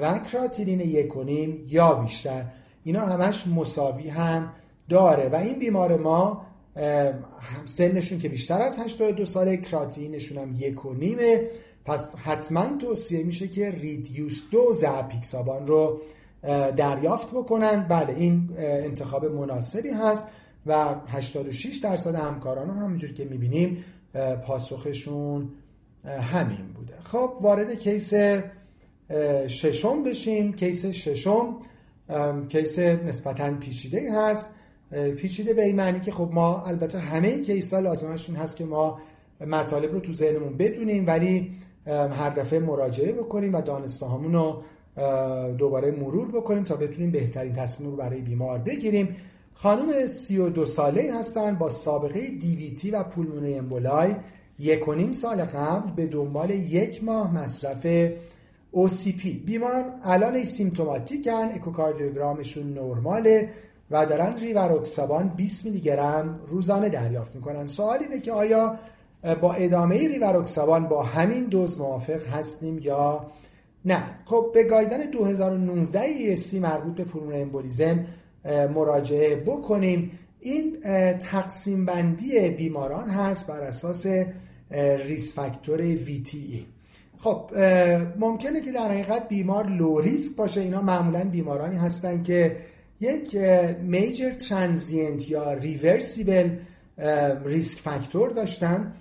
[0.00, 2.44] و کراتینین یکونیم یا بیشتر.
[2.84, 4.52] اینا همش مساوی هم
[4.88, 6.46] داره و این بیمار ما
[7.64, 11.40] سنشون که بیشتر از 82 ساله کراتینشون هم یک و نیمه.
[11.86, 16.00] پس حتما توصیه میشه که ریدیوس دوز اپیکسابان رو
[16.76, 17.86] دریافت بکنن.
[17.88, 20.28] بله این انتخاب مناسبی هست
[20.66, 23.84] و 86 درصد همکاران هم همونجور که می‌بینیم
[24.46, 25.48] پاسخشون
[26.04, 26.94] همین بوده.
[27.00, 28.14] خب وارد case
[29.46, 30.52] ششم بشیم.
[30.52, 31.56] case ششم
[32.48, 34.50] case نسبتا پیچیده هست.
[35.16, 38.64] پیچیده به این معنی که خب ما البته همه case ها لازمش این هست که
[38.64, 39.00] ما
[39.40, 41.52] مطالب رو تو ذهنمون بدونیم ولی
[41.86, 44.62] هر دفعه مراجعه بکنیم و دانسته رو
[45.58, 49.16] دوباره مرور بکنیم تا بتونیم بهترین تصمیم رو برای بیمار بگیریم.
[49.54, 54.14] خانم 32 ساله هستند با سابقه دیویتی و پولمونری امبولای.
[54.58, 58.08] یک و نیم سال قبل به دنبال یک ماه مصرف
[58.74, 63.48] OCP بیمار الان سیمتوماتیکن اکوکاردیوگرامشون نرماله
[63.90, 67.66] و دارن ریوروکسابان 20 میلی گرم روزانه دریافت می‌کنن.
[67.66, 68.78] سوال اینه که آیا
[69.40, 73.26] با ادامه ریوروکسابان با همین دوز موافق هستیم یا
[73.84, 78.06] نه؟ خب به گایدن 2019 سی مربوط به پولمون امبولیزم
[78.74, 80.18] مراجعه بکنیم.
[80.40, 80.80] این
[81.18, 84.06] تقسیم بندی بیماران هست بر اساس
[85.06, 86.58] risk factor VTE
[87.18, 87.50] خب
[88.18, 90.60] ممکنه که در حقیقت بیمار low risk باشه.
[90.60, 92.56] اینا معمولا بیمارانی هستن که
[93.00, 93.36] یک
[93.82, 96.50] major transient یا reversible
[97.44, 98.92] risk factor داشتن.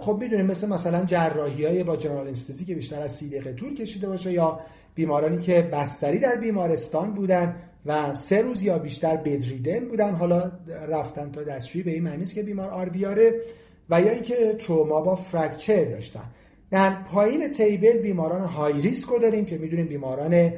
[0.00, 3.74] خب می‌دونیم مثل مثلا جراحی های با general anesthesia که بیشتر از سی دقیقه طول
[3.74, 4.60] کشیده باشه یا
[4.94, 10.52] بیمارانی که بستری در بیمارستان بودن و سه روز یا بیشتر bedridden بودن حالا
[10.88, 13.34] رفتن تا دستشویی به این معنی که بیمار آر بیاره
[13.90, 16.24] و یا اینکه تروما با fracture داشتن.
[16.70, 20.52] در پایین table بیماران high risk رو داریم که می‌دونیم بیماران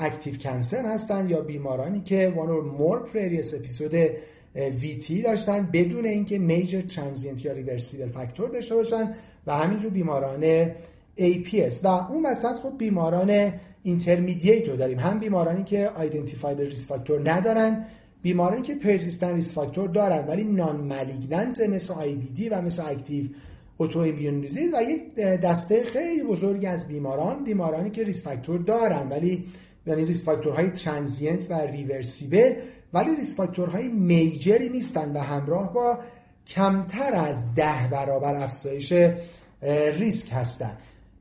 [0.00, 3.94] active cancer هستن یا بیمارانی که one or more previous episode
[4.54, 9.14] VTE داشتن بدون اینکه major transient یا reversible factor داشته باشن
[9.46, 10.66] و همینجور بیماران
[11.18, 13.52] APS و اون وسط خب بیماران
[13.82, 14.98] intermediate رو داریم.
[14.98, 17.86] هم بیمارانی که identified risk factor ندارن
[18.22, 23.24] بیمارانی که persistent risk factor دارن ولی non-malignant مثل IBD و مثل اکتیو
[23.76, 29.44] اوتو و یک دسته خیلی بزرگی از بیماران بیمارانی که risk factor دارن ولی
[29.86, 32.52] یعنی risk factor های transient و reversible
[32.92, 35.98] ولی risk factor های major ی نیستن و همراه با
[36.46, 38.92] کمتر از ده برابر افزایش
[39.98, 40.76] ریسک هستن.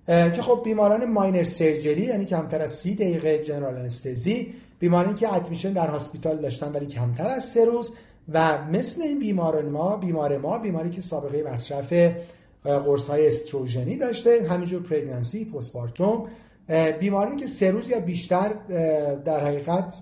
[0.07, 5.73] که خب بیماران ماینر سرجری یعنی کمتر از سی دقیقه جنرال انستزی بیمارانی که ادمیشن
[5.73, 7.93] در هاسپیتال داشتن ولی کمتر از سه روز
[8.33, 11.93] و مثل این بیماران ما بیمار ما بیماری که سابقه مصرف
[12.63, 16.27] قرص های استروژنی داشته همینجور پرگنانسی پوسپارتوم
[16.99, 18.53] بیمارانی که سه روز یا بیشتر
[19.25, 19.99] در حقیقت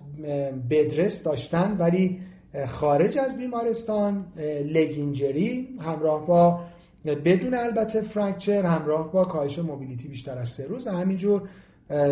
[0.70, 2.20] bed rest داشتن ولی
[2.68, 4.26] خارج از بیمارستان
[4.66, 6.60] leg injury همراه با
[7.06, 11.50] بدون البته fracture همراه با کاهش mobility بیشتر از سه روز و همینجور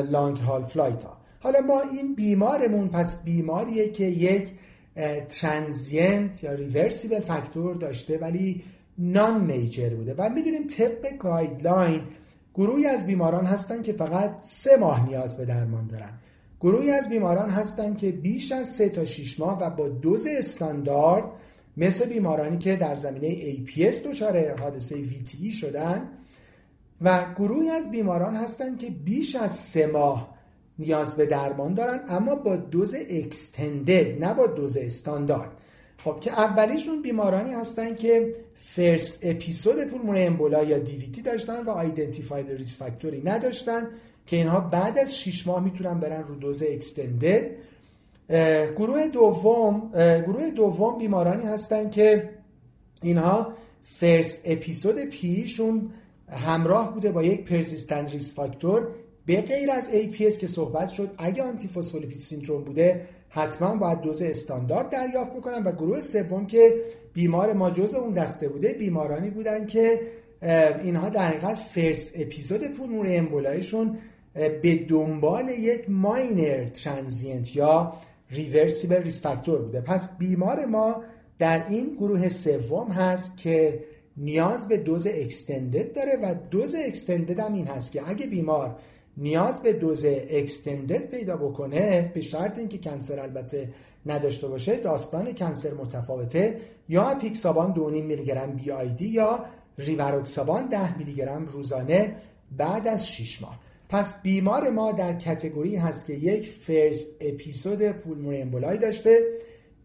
[0.09, 1.17] long-haul flight ها.
[1.39, 4.49] حالا ما این بیمارمون پس بیماریه که یک
[5.29, 8.63] transient یا reversible factor داشته ولی
[8.97, 10.15] non-major بوده.
[10.17, 12.01] و می‌دونیم طبق guideline
[12.57, 16.09] گروهی از بیماران هستن که فقط سه ماه نیاز به درمان دارن.
[16.61, 21.25] گروهی از بیماران هستن که بیش از سه تا 6 ماه و با دوز استاندارد
[21.77, 26.09] مثل بیمارانی که در زمینه APS دچار حادثه VTE شدن
[27.01, 30.37] و گروهی از بیماران هستند که بیش از سه ماه
[30.79, 35.51] نیاز به درمان دارن اما با دوز extended نه با دوز استاندارد.
[36.03, 42.51] خب که اولیشون بیمارانی هستن که first episode pulmonary emboli یا DVT داشتن و identified
[42.51, 43.87] risk factor ی نداشتن
[44.25, 47.51] که اینها بعد از 6 ماه می‌تونن برن رو دوز extended
[48.77, 49.91] گروه دوم
[50.27, 52.29] گروه دوم بیمارانی هستن که
[53.01, 55.89] اینها first episode PE شون
[56.31, 58.87] همراه بوده با یک persistent risk factor
[59.25, 61.09] به غیر از APS که صحبت شد.
[61.17, 61.69] اگه antiphospholipid
[62.17, 66.81] syndrome بوده حتما باید دوز استاندارد دریافت بکنن و گروه سوم که
[67.13, 70.01] بیمار ما جز اون دسته بوده بیمارانی بودن که
[70.83, 73.97] اینها در حقیقت first episode pulmonary emboli شون
[74.33, 77.93] به دنبال یک minor transient یا
[78.31, 79.81] ریورسیبل ریس فاکتور بوده.
[79.81, 81.03] پس بیمار ما
[81.39, 83.83] در این گروه سوم هست که
[84.17, 88.79] نیاز به دوز extended داره و دوز extended هم این هست که اگه بیمار
[89.17, 93.69] نیاز به دوز extended پیدا بکنه به شرط اینکه cancer البته
[94.05, 96.57] نداشته باشه داستان cancer متفاوته
[96.89, 99.45] یا اپیکسابان 2.5 میلی گرم BID یا
[99.77, 102.15] ریواروکسابان 10 میلی گرم روزانه
[102.57, 103.59] بعد از 6 ماه.
[103.89, 109.19] پس بیمار ما در category هست که یک first episode pulmonary emboli داشته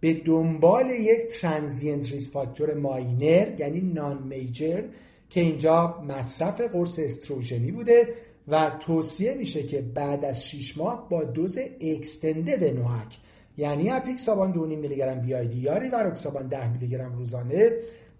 [0.01, 4.83] به دنبال یک transient risk factor minor یعنی non-major
[5.31, 8.09] که اینجا مصرف قرص استروژنی بوده
[8.49, 13.19] و توصیه میشه که بعد از 6 ماه با دوز extended NOAC
[13.57, 17.73] یعنی اپیکسابان 2.5 میلی گرم BID یا ریواروکسابان 10 میلی گرم روزانه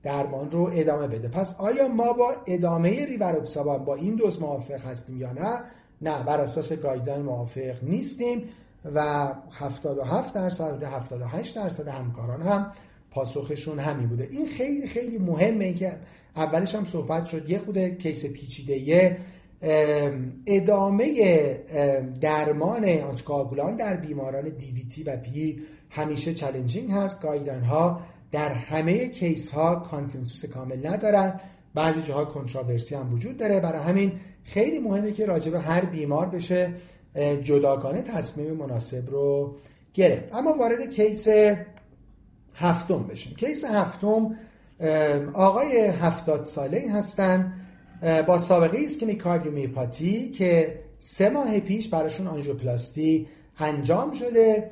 [0.03, 1.29] درمان رو ادامه بده.
[1.29, 5.61] پس آیا ما با ادامه ریواروکسابان با این دوز موافق هستیم یا نه؟
[6.03, 8.49] نه بر اساس guideline موافق نیستیم
[8.95, 12.73] و 77 درصد و 78 درصد همکاران هم
[13.11, 14.29] پاسخشون همین بوده.
[14.31, 15.97] این خیلی خیلی مهمه که
[16.37, 17.51] اولش هم صحبت شد.
[17.51, 19.19] یه خود case پیچیده
[20.47, 21.15] ادامه
[22.21, 27.23] درمان آنتیکاگولان در بیماران DVT و PE همیشه challenging هست.
[27.23, 28.01] guideline ها
[28.33, 31.41] در همه case ها consensus کامل ندارن.
[31.75, 33.61] بعضی جاها controversy هم وجود داره.
[33.61, 34.13] برای همین
[34.45, 36.71] خیلی مهمه که راجع به هر بیمار بشه
[37.43, 39.57] جداگانه تصمیم مناسب رو
[39.95, 40.35] گرفت.
[40.35, 41.29] اما وارد case
[42.55, 43.35] هفتم بشیم.
[43.35, 44.35] case هفتم
[45.33, 47.53] آقای هفتاد ساله هستن.
[48.27, 53.27] با سابقه ischemic cardiomyopathy که سه ماه پیش براشون آنژیوپلاستی
[53.59, 54.71] انجام شده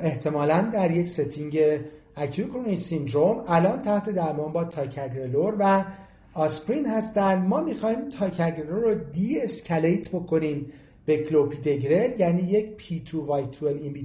[0.00, 1.58] احتمالا در یک setting
[2.16, 3.44] acute syndrome.
[3.48, 5.84] الان تحت درمان با ticagrelor و
[6.34, 7.38] آسپرین هستن.
[7.38, 10.72] ما می‌خوایم ticagrelor رو de-escalate بکنیم
[11.06, 13.62] به کلوپیدگرل یعنی یک P2Y12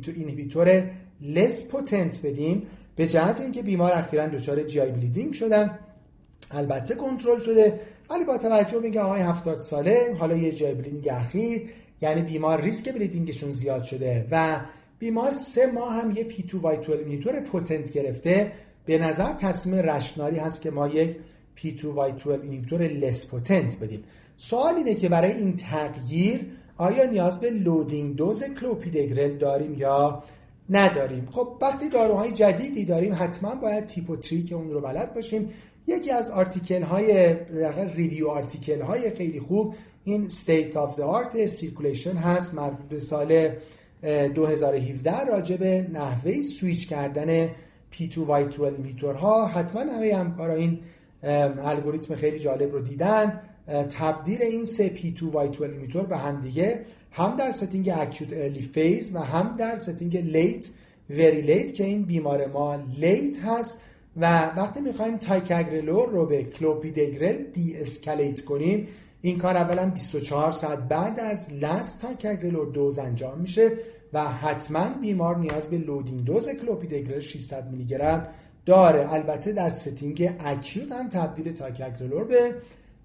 [0.07, 0.83] inhibitor
[1.21, 2.67] less potent بدیم.
[2.95, 5.79] به جهت اینکه بیمار اخیرا دچار GI bleeding شدن.
[6.51, 7.79] البته کنترل شده.
[8.09, 11.69] ولی با توجه به اینکه آقای 70 ساله حالا یه GI bleeding اخیر
[12.01, 14.59] یعنی بیمار ریسک bleeding شون زیاد شده و
[14.99, 18.51] بیمار سه ماه هم یه P2Y12 inhibitor potent گرفته.
[18.85, 21.15] به نظر تصمیم rational ی هست که ما یک
[21.55, 24.03] P2Y12 inhibitor less potent بدیم.
[24.37, 26.45] سوال اینه که برای این تغییر
[26.77, 30.23] آیا نیاز به loading dose clopidogrel داریم یا
[30.69, 35.49] نداریم؟ خب وقتی داروهای جدیدی داریم حتما باید tip و trick اون رو بلد باشیم.
[35.87, 41.47] یکی از article های در review article های خیلی خوب این State of the Art
[41.47, 42.55] Circulation هست.
[42.89, 43.49] به سال
[44.03, 47.47] 2017 راجع به نحوه سویچ کردن
[47.93, 50.79] P2Y12 inhibitor ها حتما همه همکارا این
[51.63, 53.41] الگوریتم خیلی جالب رو دیدن.
[53.89, 56.85] تبدیل این سه P2Y12 inhibitor به هم دیگه.
[57.11, 60.69] هم در setting acute early phase و هم در setting late
[61.09, 63.81] very late که این بیمار ما late هست.
[64.17, 68.87] و وقتی می‌خوایم ticagrelor رو به clopidogrel de-escalate کنیم
[69.21, 73.71] این کار اولا 24 ساعت بعد از last ticagrelor dose انجام میشه
[74.13, 78.27] و حتما بیمار نیاز به loading dose clopidogrel 600 میلی گرم
[78.65, 79.13] داره.
[79.13, 82.55] البته در setting acute هم تبدیل ticagrelor به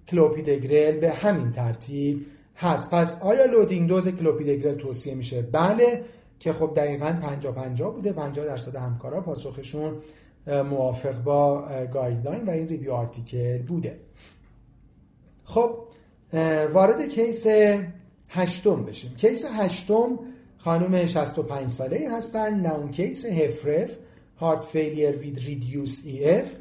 [0.07, 2.91] کلوپیدگرل به همین ترتیب هست.
[2.91, 6.03] پس آیا loading dose clopidogrel توصیه میشه؟ بله
[6.39, 8.13] که خب دقیقا 50 50 بوده.
[8.13, 9.95] 50 درصد همکارا پاسخشون
[10.47, 13.99] موافق با guideline و این review article بوده.
[15.43, 15.71] خب
[16.73, 17.47] وارد case
[18.29, 19.13] هشتم بشیم.
[19.17, 20.19] case هشتم
[20.57, 22.59] خانم 65 ساله هستن.
[22.59, 23.97] known case HFrEF
[24.39, 26.55] heart failure with reduced EF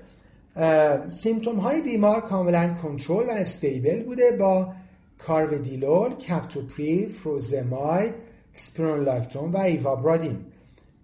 [1.09, 4.73] symptom های بیمار کاملا کنترل و stable بوده با
[5.19, 8.11] carvedilol، captopril، furosemide،
[8.53, 10.37] spironolactone و ivabradine.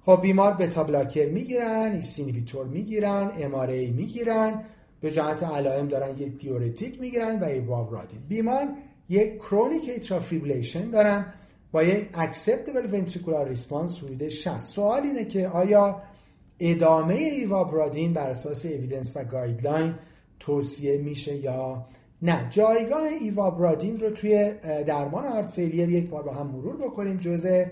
[0.04, 3.30] خب بیمار beta blocker می‌گیرن ACE inhibitor می‌گیرن
[3.68, 4.64] MRA می‌گیرن
[5.00, 8.68] به جهت علائم دارن یک diuretic می‌گیرن و ivabradine بیمار
[9.08, 11.26] یک chronic atrial fibrillation دارن
[11.72, 16.02] با یک acceptable ventricular response حدود 60 سوال اینه که آیا
[16.60, 19.94] ادامه ایوابرادین بر اساس evidence و guideline
[20.40, 21.86] توصیه میشه یا
[22.22, 24.52] نه؟ جایگاه ivabradine رو توی
[24.86, 27.16] درمان heart failure یک بار با هم مرور بکنیم.
[27.16, 27.64] جزء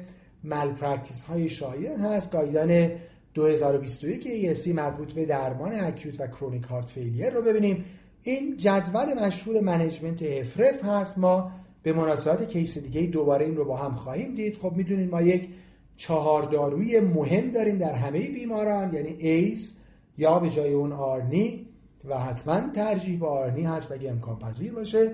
[0.44, 2.90] malpractice های شایع هست guideline
[3.35, 7.85] 2021 ESC مربوط به درمان acute و chronic heart failure رو ببینیم.
[8.22, 11.18] این جدول مشهور management HFrEF هست.
[11.18, 14.57] ما به مناسبت case دیگه دوباره این رو با هم خواهیم دید.
[14.57, 15.48] خب می‌دونید ما یک
[15.96, 19.78] چهار داروی مهم داریم در همه بیماران یعنی ACE
[20.18, 21.66] یا به جای اون ARNI
[22.05, 25.11] و حتما ترجیح با ARNI هست اگه امکان پذیر باشه.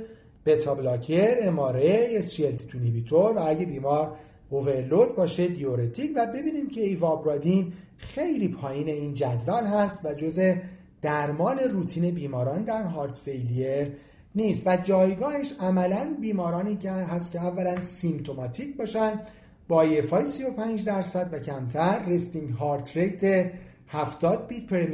[0.46, 4.16] beta blocker MRA SGLT2 inhibitor و اگه بیمار
[4.50, 10.54] overload باشه diuretic و ببینیم که ivabradine خیلی پایین این جدول هست و جزء
[11.02, 13.92] درمان روتین بیماران در heart failure
[14.34, 14.66] نیست.
[14.66, 19.20] و جایگاهش عملا بیمارانی که هست که اولا symptomatic باشن
[19.68, 23.50] با EF 35 درصد و کمتر resting heart rate
[23.88, 24.86] 70 beat per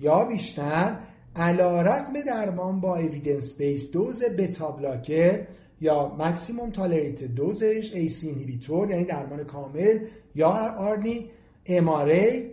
[0.00, 0.96] یا بیشتر
[1.36, 5.46] علی رغم درمان با evidence based dose beta blocker
[5.82, 9.98] یا maximum tolerated dose ش ACE inhibitor یعنی درمان کامل
[10.34, 11.30] یا ARNI
[11.66, 12.50] MRA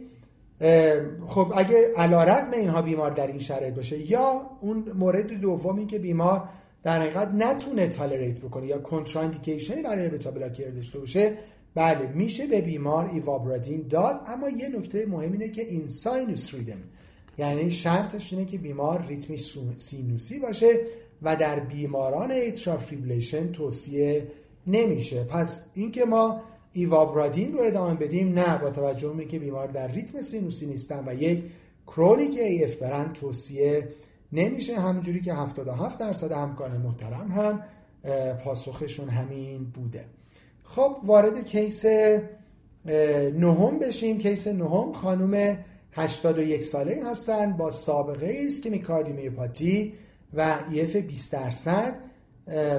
[1.28, 6.00] خب اگه علی رغم اینها بیمار در این شرایط باشه یا اون مورد دومی که
[6.00, 6.50] بیمار
[6.84, 11.34] در حقیقت نتونه tolerate بکنه یا contraindication ی برای beta blocker داشته باشه
[11.76, 14.22] بله میشه به بیمار ivabradine داد.
[14.28, 16.80] اما یه نکته مهم اینه که این sinus rhythm
[17.38, 20.80] یعنی شرطش اینه که بیمار ریتمش سینوسی باشه
[21.22, 24.28] و در بیماران atrial fibrillation توصیه
[24.68, 25.24] نمیشه.
[25.24, 26.42] پس اینکه ما
[26.74, 31.14] ivabradine رو ادامه بدیم نه با توجه به که بیمار در ریتم سینوسی نیستن و
[31.14, 31.44] یک
[31.88, 33.88] chronic AF دارن توصیه
[34.34, 34.80] نمیشه.
[34.80, 37.64] همونجوری که 77 درصد همکاران محترم هم
[38.44, 40.06] پاسخشون همین بوده.
[40.64, 41.86] خب وارد case
[43.36, 44.18] نهم بشیم.
[44.18, 45.58] case نهم خانم
[45.92, 49.94] 81 ساله هستن با سابقه ischemic cardiomyopathy
[50.34, 51.96] و EF 20 درصد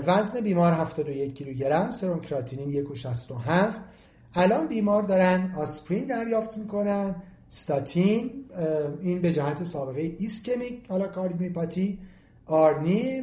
[0.06, 3.10] وزن بیمار 71 کیلوگرم سرم کراتینین 1.67
[4.34, 7.14] الان بیمار دارن آسپرین دریافت می‌کنن
[7.48, 8.44] ستاتین
[9.00, 11.98] این به جهت سابقه ischemic حالا cardiomyopathy
[12.46, 13.20] ARNI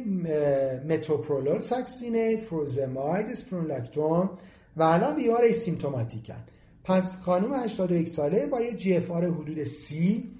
[0.88, 4.30] متوپرولول succinate فوروزماید اسپیرونولاکتون
[4.76, 6.44] و الان بیمار asymptomatic ن.
[6.84, 10.30] پس خانم 81 ساله با یه GFR حدود سی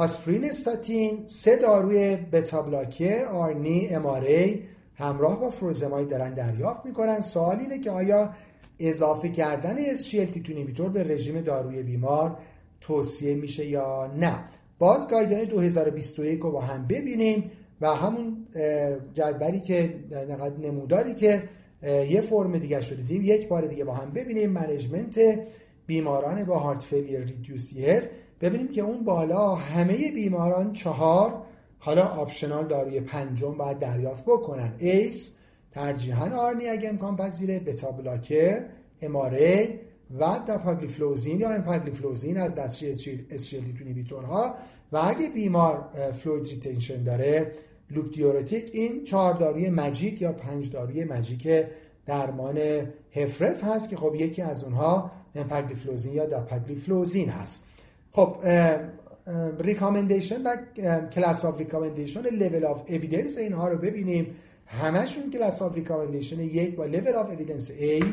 [0.00, 4.62] آسپرین استاتین سه داروی beta blocker ARNI MRA
[4.94, 7.20] همراه با فوروزماید دارن دریافت می‌کنن.
[7.20, 8.34] سوال اینه که آیا
[8.78, 12.38] اضافه کردن SGLT2 inhibitor به رژیم داروی بیمار
[12.80, 14.44] توصیه میشه یا نه؟
[14.78, 18.46] باز guideline 2021 رو با هم ببینیم و همون
[19.14, 19.94] جدولی که
[20.62, 21.42] نموداری که
[21.82, 24.50] یه فرم دیگه شده دیدیم یک بار دیگه با هم ببینیم.
[24.50, 25.20] management
[25.86, 27.72] بیماران با heart failure reduced
[28.40, 31.42] ببینیم که اون بالا همه بیماران چهار
[31.78, 34.74] حالا optional داروی پنجم باید دریافت بکنن.
[34.78, 35.36] ACE
[35.70, 38.64] ترجیحاً ARNI اگه امکان پذیره beta blocker
[39.02, 39.80] MRA
[40.18, 42.58] و داپاگلیفلوزین یا امپاگلیفلوزین از
[43.30, 44.54] SGLT2 ها
[44.92, 47.52] و اگه بیمار fluid retention داره
[47.90, 51.48] loop diuretic این چهار داروی magic یا پنج داروی magic
[52.06, 52.58] درمان
[53.12, 57.69] HFrEF هست که خب یکی از اونها امپاگلیفلوزین یا داپاگلیفلوزین هست.
[58.12, 58.36] خب
[59.58, 60.56] recommendation و
[61.10, 64.36] class of recommendation level of evidence اینها رو ببینیم.
[64.66, 68.04] همشون class of recommendation یک با level of evidence A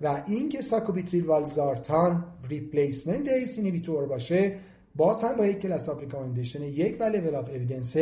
[0.00, 4.56] و این که ساکوبیتریل والزارتان replacement ACE inhibitor باشه
[4.96, 7.96] باز هم با یک class of recommendation یک و level of evidence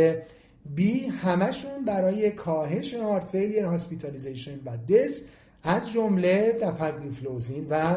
[0.77, 0.81] B
[1.23, 5.25] همشون برای کاهش heart failure hospitalization و death
[5.63, 7.97] از جمله داپاگلیفلوزین و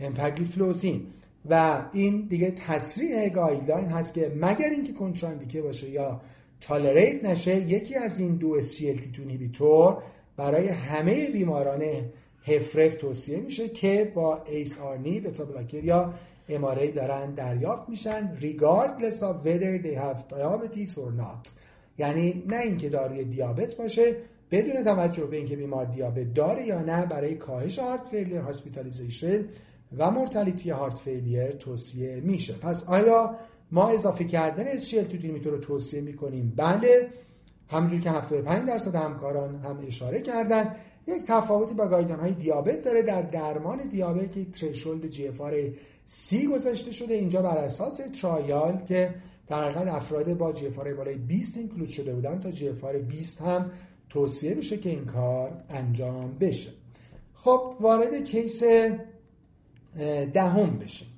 [0.00, 1.06] امپاگلیفلوزین
[1.50, 6.20] و این دیگه تصریح guideline هست که مگر اینکه contraindicate باشه یا
[6.60, 10.02] tolerate نشه یکی از این دو SGLT2 inhibitor
[10.36, 11.82] برای همه بیماران
[12.44, 16.14] HFrEF توصیه میشه که با ACE ARNI beta blocker یا
[16.48, 21.48] MRA دارن دریافت میشن regardless of whether they have diabetes or not.
[21.98, 24.16] یعنی نه اینکه داروی دیابت باشه
[24.50, 29.44] بدون توجه به اینکه بیمار دیابت داره یا نه برای کاهش heart failure hospitalization
[29.98, 32.52] و mortality heart failure توصیه میشه.
[32.52, 33.36] پس آیا
[33.70, 37.08] ما اضافه کردن SGLT2 رو توصیه می‌کنیم؟ بله.
[37.68, 40.76] همجور که 75 درصد همکاران هم اشاره کردن
[41.06, 45.30] یک تفاوتی با guideline های دیابت داره در درمان دیابت که threshold GFR
[46.06, 47.14] ی گذاشته شده.
[47.14, 49.14] اینجا بر اساس trial که
[49.46, 53.70] در حقیقت افراد با GFR بالای 20 include شده بودن تا GFR 20 هم
[54.08, 56.70] توصیه میشه که این کار انجام بشه.
[57.34, 58.62] خب وارد case
[60.34, 61.08] دهم بشیم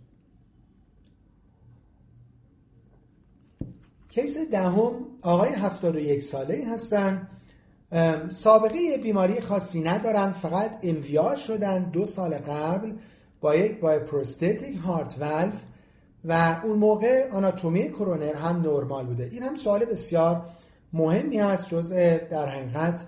[4.08, 7.28] case دهم آقای 71 ساله هستن.
[8.30, 12.92] سابقه بیماری خاصی ندارن فقط MVR شدن دو سال قبل
[13.40, 15.62] با یک bioprosthetic heart valve
[16.24, 19.28] و اون موقع آناتومی کرونر هم نرمال بوده.
[19.32, 20.44] این هم سوال بسیار
[20.92, 23.06] مهمی هست جزء در حقیقت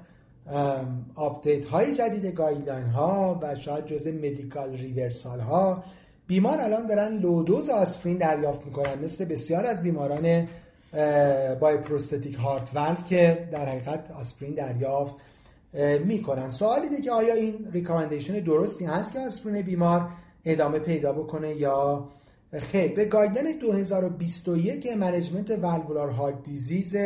[1.15, 5.85] update های جدید guideline ها و شاید جزء medical reversal ها
[6.27, 10.49] بیمار الان دارن low dose آسپرین دریافت می‌کنن مثل بسیاری از بیماران
[11.61, 15.15] bioprosthetic heart valve که در حقیقت آسپرین دریافت
[16.05, 16.49] می‌کنن.
[16.49, 20.09] سوال اینه که آیا این recommendation درستی هست که آسپرین بیمار
[20.45, 22.09] ادامه پیدا بکنه یا
[22.59, 26.97] خیر؟ به guideline 2021 management valvular heart disease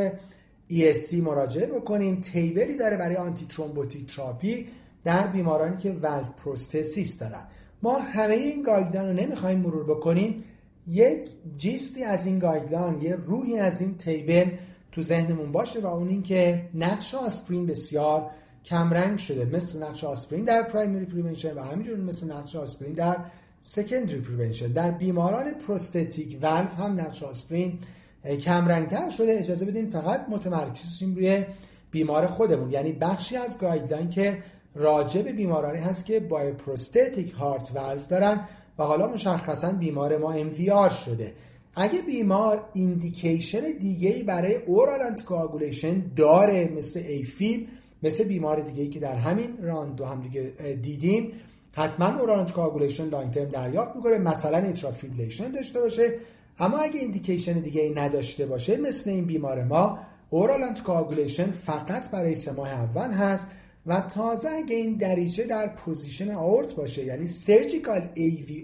[0.71, 2.21] ESC مراجعه بکنیم.
[2.21, 4.67] table ی داره برای antithrombotic therapy
[5.05, 7.47] در بیمارانی که valve prosthesis دارن.
[7.83, 10.45] ما همه این guideline رو نمی‌خوایم مرور بکنیم.
[10.87, 14.51] یک gist ی از این guideline یه روحی از این table
[14.93, 18.31] تو ذهنمون باشه و اون این که نقش آسپرین بسیار
[18.65, 23.17] کمرنگ شده مثل نقش آسپرین در primary prevention و همینجور مثل نقش آسپرین در
[23.63, 27.79] secondary prevention در بیماران prosthetic valve هم نقش آسپرین
[28.25, 29.39] کمرنگتر شده.
[29.39, 31.45] اجازه بدیم فقط متمرکز شیم روی
[31.91, 32.71] بیمار خودمون.
[32.71, 34.39] یعنی بخشی از guideline که
[34.75, 38.49] راجع به بیمارانی هست که bioprosthetic heart valve دارن
[38.79, 41.33] و حالا مشخصا بیمار ما MVR شده.
[41.75, 47.69] اگه بیمار indication دیگه برای oral anticoagulation داره مثل AF
[48.03, 50.41] مثل بیمار دیگه که در همین round دو هم دیگه
[50.83, 51.33] دیدیم
[51.73, 54.19] حتما oral anticoagulation long term دریافت می‌کنه.
[54.19, 56.15] مثلا atrial fibrillation داشته باشه.
[56.61, 59.99] اما اگه indication دیگه ای نداشته باشه مثل این بیمار ما
[60.31, 63.47] oral anticoagulation فقط برای سه ماه اول هست
[63.87, 68.09] و تازه اگه این دریچه در position آئورت باشه یعنی surgical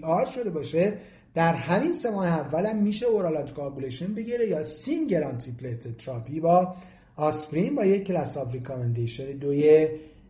[0.03, 0.93] AVR شده باشه
[1.35, 6.75] در همین سه ماه اول هم میشه اورال کابولیشن بگیره یا single antiplatelet therapy با
[7.15, 9.87] آسپرین با یک class of recommendation دوی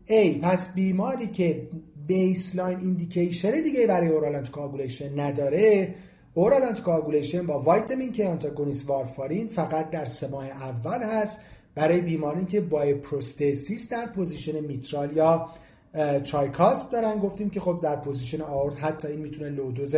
[0.10, 0.42] A.
[0.42, 1.68] پس بیماری که
[2.08, 5.96] baseline indication دیگه برای اورال کابولیشن نداره
[6.38, 11.40] oral anticoagulation با ویتامین K antagonist وارفارین فقط در سه ماه اول هست
[11.76, 15.50] برای بیماری که bioprosthesis در position میترال یا
[16.24, 17.20] tricuspid دارن.
[17.20, 19.96] گفتیم که خب در position آئورت حتی این می‌تونه low dose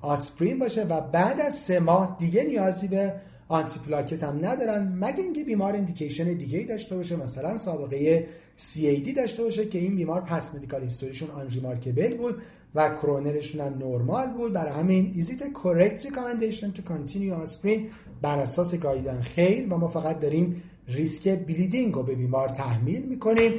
[0.00, 3.14] آسپرین باشه و بعد از سه ماه دیگه نیازی به
[3.48, 4.98] آنتی پلاکت هم ندارن.
[5.00, 8.26] مگه اینکه بیمار indication دیگه ای داشته باشه مثلا سابقه
[8.56, 12.42] CAD داشته باشه که این بیمار پس medical history شون unremarkable بود
[12.74, 14.52] و کرونرشون هم نرمال بود.
[14.52, 17.80] برای همین is it correct recommendation to continue aspirin
[18.22, 23.52] بر اساس guideline خیر و ما فقط داریم ریسک bleeding رو به بیمار تحمیل می‌کنیم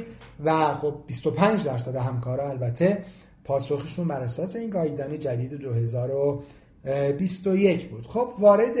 [0.44, 3.04] و خب 25 درصد همکارا البته
[3.44, 8.06] پاسخشون بر اساس این guideline جدید 2021 بود.
[8.06, 8.76] خب وارد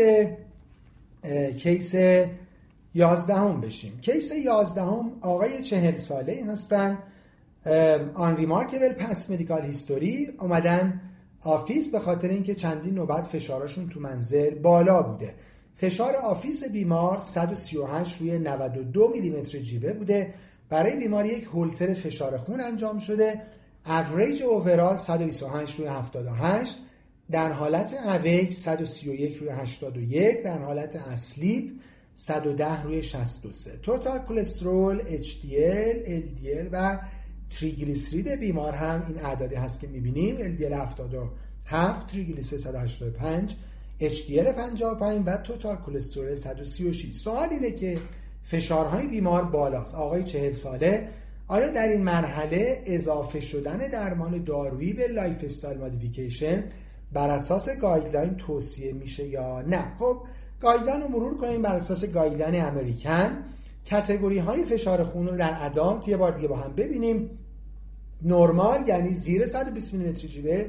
[1.56, 1.94] case
[2.94, 3.98] 11 هم بشیم.
[4.00, 6.98] case 11 هم آقای چهل ساله هستن.
[8.14, 11.00] unremarkable past medical history اومدن
[11.42, 15.34] office به خاطر اینکه چندین نوبت فشارشون تو منزل بالا بوده.
[15.74, 20.34] فشار office بیمار 138 روی 92 میلیمتر جیوه بوده.
[20.68, 23.42] برای بیمار یک هولتر فشار خون انجام شده.
[23.86, 26.80] average overall 128 روی 78
[27.30, 31.80] در حالت اویج 131 روی 81 در حالت asleep
[32.14, 36.98] 110 روی 63 total cholesterol HDL LDL و
[37.50, 40.56] تریگلیسرید بیمار هم این اعدادی هست که می‌بینیم.
[40.56, 43.56] LDL 77 تریگلیسرید 185
[44.00, 47.98] HDL 55 و total cholesterol 136 سوال اینه که
[48.44, 49.94] فشارهای بیمار بالاست.
[49.94, 51.08] آقای 40 ساله
[51.48, 56.64] آیا در این مرحله اضافه شدن درمان دارویی به lifestyle modification
[57.12, 60.22] بر اساس guideline توصیه میشه یا نه؟ خب
[60.60, 63.44] guideline رو مرور کنیم بر اساس guideline American.
[63.84, 67.30] کتگوری های فشار خون رو در ادامت یه بار دیگه با هم ببینیم.
[68.22, 70.66] نرمال یعنی زیر 120 میلیمتر جیوه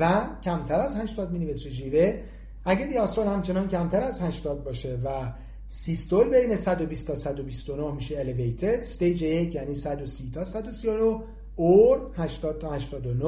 [0.00, 2.22] و کمتر از 80 میلیمتر جیوه
[2.64, 5.32] اگه دیاستول همچنان کمتر از 80 باشه و
[5.68, 11.20] سیستول بین 120 تا 129 میشه الیویتد استیج 1 یعنی 130 تا 139
[11.56, 13.24] اور 80 تا 89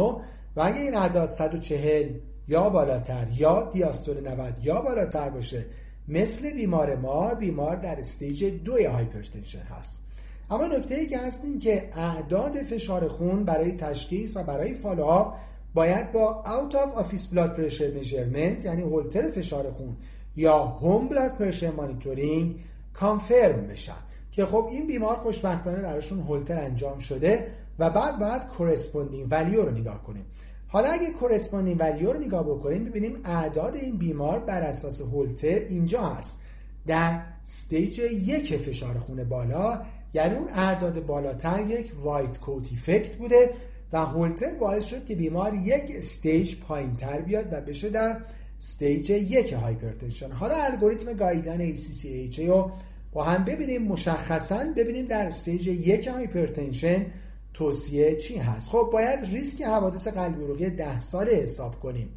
[0.56, 2.08] و اگه این اعداد 140
[2.48, 5.64] یا بالاتر یا دیاستول 90 یا بالاتر باشه
[6.08, 10.03] مثل بیمار ما بیمار در stage دوی hypertension هست.
[10.50, 15.34] اما نکته ای که هست این که اعداد فشار خون برای تشخیص و برای follow-up
[15.74, 19.96] باید با out of office blood pressure measurement یعنی هولتر فشار خون
[20.36, 22.46] یا home blood pressure monitoring
[22.92, 23.92] confirm بشن.
[24.32, 27.46] که خب این بیمار خوشبختانه براشون هولتر انجام شده
[27.78, 30.24] و بعد باید corresponding value رو نگاه کنیم.
[30.68, 36.02] حالا اگه corresponding value رو نگاه بکنیم ببینیم اعداد این بیمار بر اساس هولتر اینجا
[36.02, 36.40] هست.
[36.86, 39.80] در stage یک فشار خون بالا
[40.14, 43.50] یعنی اون اعداد بالاتر یک white coat effect بوده
[43.92, 48.20] و هولتر باعث شد که بیمار یک stage پایین تر بیاد و بشه در
[48.58, 50.30] stage یک hypertension.
[50.30, 52.70] حالا الگوریتم guideline ACC/AHA رو
[53.12, 53.82] با هم ببینیم.
[53.82, 57.06] مشخصا ببینیم در stage یک hypertension
[57.54, 58.68] توصیه چی هست.
[58.68, 62.08] خب باید ریسک حوادث قلبی عروقی 10 سال حساب کنیم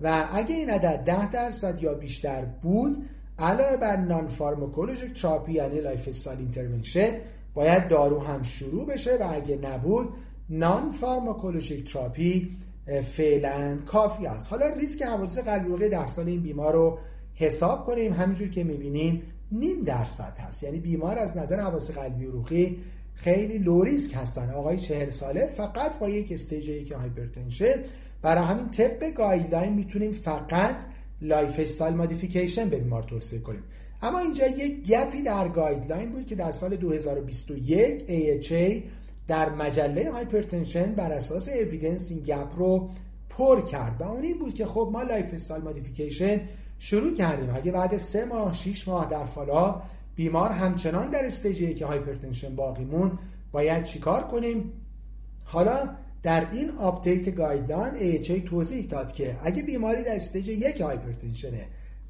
[0.00, 2.96] و اگه این عدد 10 درصد یا بیشتر بود
[3.38, 7.10] علاوه بر non-pharmacologic therapy یعنی lifestyle intervention
[7.54, 10.08] باید دارو هم شروع بشه و اگه نبود
[10.50, 12.56] non-pharmacologic therapy
[13.16, 14.46] فعلا کافی است.
[14.46, 16.98] حالا ریسک حوادث قلبی عروقی 10 سال این بیمار رو
[17.34, 18.12] حساب کنیم.
[18.12, 19.22] همینجور که می‌بینیم
[19.52, 20.62] نیم درصد هست.
[20.62, 22.78] یعنی بیمار از نظر حوادث قلبی عروقی
[23.14, 24.50] خیلی low risk هستن.
[24.50, 27.74] آقای چهل ساله فقط با یک stage یک hypertension.
[28.22, 30.82] برای همین طبق guideline می‌تونیم فقط
[31.22, 33.62] lifestyle modification به بیمار توصیه کنیم.
[34.02, 38.82] اما اینجا یک gap ی در guideline بود که در سال 2021 AHA
[39.28, 42.90] در مجله Hypertension بر اساس evidence این gap رو
[43.28, 44.00] پر کرد.
[44.00, 46.40] و اون این بود که خب ما lifestyle modification
[46.78, 47.50] شروع کردیم.
[47.54, 49.82] اگه بعد سه ماه 6 ماه در follow-up
[50.14, 53.18] بیمار همچنان در stage یک hypertension باقیمون
[53.52, 54.72] باید چیکار کنیم؟
[55.44, 55.88] حالا
[56.22, 61.66] در این update guideline AHA توضیح داد که اگه بیماری در stage یک hypertension ه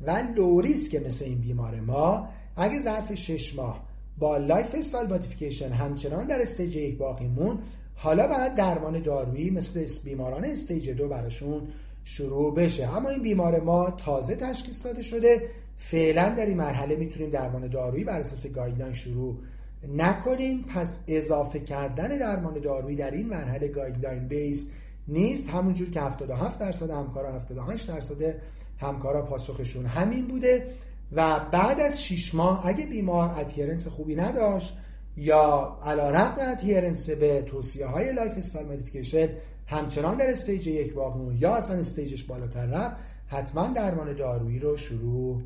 [0.07, 3.84] و low risk مثل این بیمار ما اگه ظرف 6 ماه
[4.18, 7.59] با lifestyle همچنان در stage یک باقیمون
[7.94, 11.68] حالا باید درمان دارویی مثل بیماران stage دو براشون
[12.05, 12.96] شروع بشه.
[12.96, 18.05] اما این بیمار ما تازه تشخیص داده شده فعلا در این مرحله می‌تونیم درمان دارویی
[18.05, 19.36] بر اساس guideline شروع
[19.88, 20.62] نکنیم.
[20.62, 24.70] پس اضافه کردن درمان دارویی در این مرحله guideline base
[25.09, 25.48] نیست.
[25.48, 28.34] همونجور که 77 درصد همکارا 78 درصد
[28.83, 30.66] همکارا پاسخشون همین بوده
[31.12, 34.76] و بعد از 6 ماه اگه بیمار adherence خوبی نداشت
[35.16, 39.28] یا علی رغم adherence به توصیه های lifestyle modification
[39.66, 44.76] همچنان در stage یک باقی یا اصلا stage ش بالاتر رفت حتما درمان دارویی رو
[44.76, 45.43] شروع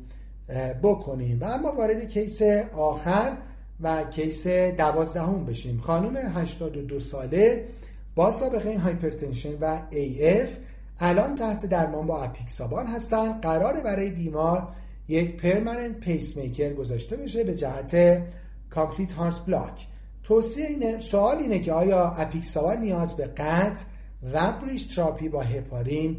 [0.83, 1.39] بکنیم.
[1.41, 2.41] و اما وارد case
[2.71, 3.37] آخر
[3.81, 5.79] و case دوازدهم بشیم.
[5.79, 7.65] خانم 82 ساله
[8.15, 10.49] با سابقه hypertension و AF
[10.99, 13.39] الان تحت درمان با اپیکسابان هستن.
[13.39, 14.67] قرار برای بیمار
[15.07, 18.21] یک permanent pacemaker گذاشته بشه به جهت
[18.69, 19.87] complete heart block
[20.23, 23.85] توصیه اینه سوال اینه که آیا اپیکسابان نیاز به قطع
[24.33, 26.17] و bridge therapy با هپارین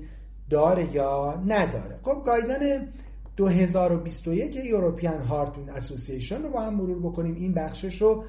[0.50, 2.88] داره یا نداره؟ خب guideline
[3.36, 7.34] 2021 European Heart Association رو با هم مرور بکنیم.
[7.34, 8.24] این بخشش رو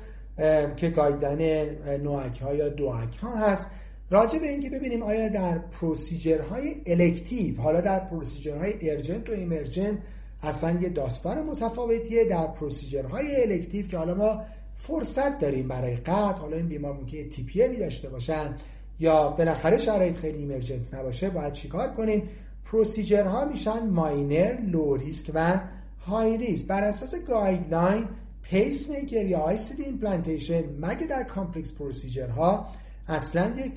[0.76, 1.66] که guideline
[1.98, 3.72] NOAC ها یا DOAC ها هست.
[4.10, 9.34] راجع به اینکه ببینیم آیا در procedure های elective حالا در procedure های urgent و
[9.34, 9.98] emergent
[10.44, 14.42] اصلا یه داستان متفاوتیه در procedure های elective که حالا ما
[14.78, 18.56] فرصت داریم برای قطع حالا این بیمار ممکنه TP داشته باشن
[19.00, 22.24] یا بالاخره شرایط خیلی emergent نباشه باید چیکار کنیم؟
[22.66, 25.60] procedure ها میشن minor low risk و
[26.08, 26.68] high risk.
[26.68, 28.08] بر اساس guideline
[28.42, 32.68] pacemaker یا ICD implantation مگه در complex procedure ها
[33.10, 33.74] اصلا یک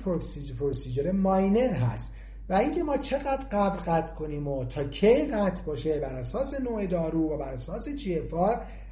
[0.59, 2.13] procedure minor هست.
[2.49, 6.85] و اینکه ما چقدر قبل قطع کنیم و تا کی قطع باشه بر اساس نوع
[6.85, 8.21] دارو و بر اساس GFR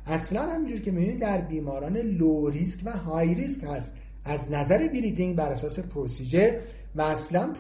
[0.06, 3.98] اصلا همینجور که می‌بینید در بیماران low risk و high risk هست.
[4.26, 6.60] از نظر bleeding بر اساس procedure
[6.96, 7.54] و اصلا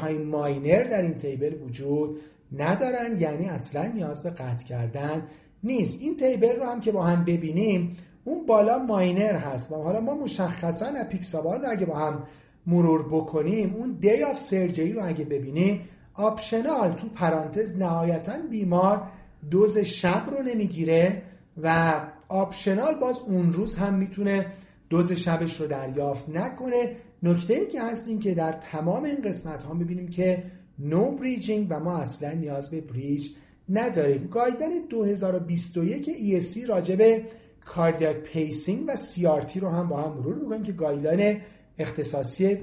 [0.00, 2.20] های minor در این table وجود
[2.52, 5.26] ندارن یعنی اصلا نیاز به قطع کردن
[5.62, 6.00] نیست.
[6.00, 9.72] این table رو هم که با هم ببینیم اون بالا minor هست.
[9.72, 12.22] و حالا ما مشخصا اپیکسابان رو اگه با هم
[12.66, 15.80] مرور بکنیم on day of surgery رو اگه ببینیم
[16.14, 19.02] optional تو پرانتز نهایتا بیمار
[19.50, 21.22] دوز شب رو نمی‌گیره
[21.62, 21.94] و
[22.28, 24.46] optional باز اون روز هم می‌تونه
[24.90, 26.96] دوز شبش رو دریافت نکنه.
[27.22, 30.42] نکته ای که هست این که در تمام این قسمت ها می‌بینیم که
[30.78, 33.28] no bridging و ما اصلا نیاز به bridge
[33.68, 34.28] نداریم.
[34.32, 37.22] guideline 2021 ESC راجب
[37.64, 41.40] cardiac pacing و CRT رو هم با هم مرور می‌کنیم که guideline
[41.78, 42.54] اختصاصی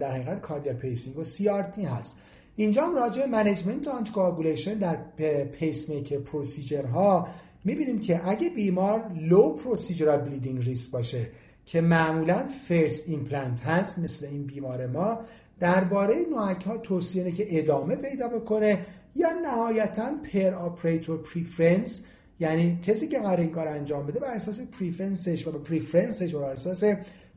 [0.00, 2.18] در حقیقت cardiac pacing و CRT هست.
[2.56, 4.96] اینجا هم راجع management anticoagulation در
[5.44, 7.28] pacemaker procedure ها
[7.64, 11.26] می‌بینیم که اگه بیمار low procedural bleeding risk باشه
[11.66, 15.18] که معمولا first implant هست مثل این بیمار ما
[15.60, 18.86] درباره NOAC ها توصیه که ادامه پیدا بکنه
[19.16, 22.06] یا نهایتا per operator preference
[22.42, 26.34] یعنی کسی که قرار این کار انجام بده بر اساس preference ش و preference ش
[26.34, 26.84] و بر اساس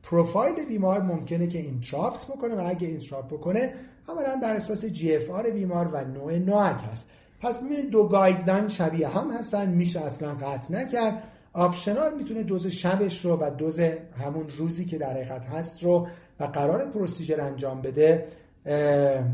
[0.03, 3.73] پروفایل بیمار ممکنه که interrupt بکنه و اگه interrupt بکنه
[4.09, 7.09] عملا بر اساس GFR بیمار و نوع NOAC هست.
[7.41, 11.23] پس می‌بینید دو guideline شبیه هم هستن میشه اصلا قطع نکرد.
[11.53, 13.79] optional می‌تونه دوز شبش رو و دوز
[14.23, 16.07] همون روزی که در حقیقت هست رو
[16.39, 18.27] و قرار procedure انجام بده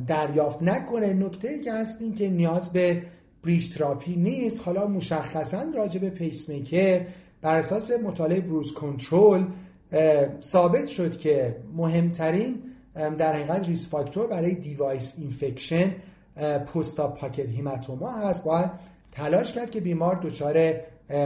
[0.08, 1.14] دریافت نکنه.
[1.14, 3.02] نکته ای که هست این که نیاز به
[3.44, 4.62] bridge therapy نیست.
[4.62, 7.06] حالا مشخصا راجع به پیس میکر
[7.42, 9.46] بر اساس مطالعه BRUISE CONTROL
[10.42, 12.56] ثابت شد که مهمترین
[12.94, 15.96] در حقیقت risk factor برای device infection
[16.66, 18.44] post pocket hematoma هست.
[18.44, 18.70] باید
[19.12, 20.74] تلاش کرد که بیمار دچار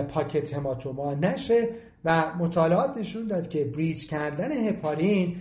[0.09, 1.69] pocket hematoma نشه
[2.05, 5.35] و مطالعات نشون داد که bridge کردن هپارین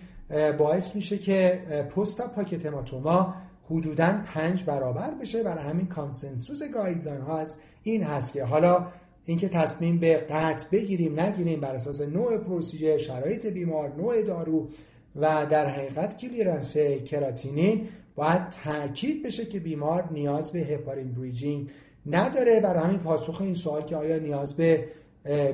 [0.59, 1.63] باعث میشه که
[1.97, 3.35] post pocket hematoma
[3.71, 8.87] حدودا پنج برابر بشه برای همین consensus guideline ها هست این هست که حالا
[9.25, 14.69] اینکه تصمیم به قطع بگیریم نگیریم بر اساس نوع procedure شرایط بیمار نوع دارو
[15.17, 21.71] و در حقیقت clearance کراتینین باید تاکید بشه که بیمار نیاز به هپارین bridging
[22.07, 22.61] نداره.
[22.61, 24.89] برای همین پاسخ این سوال که آیا نیاز به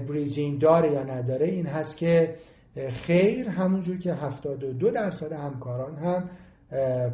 [0.09, 2.35] bridging داره یا نداره این هست که
[2.91, 6.31] خیر همونجور که 72 درصد همکاران هم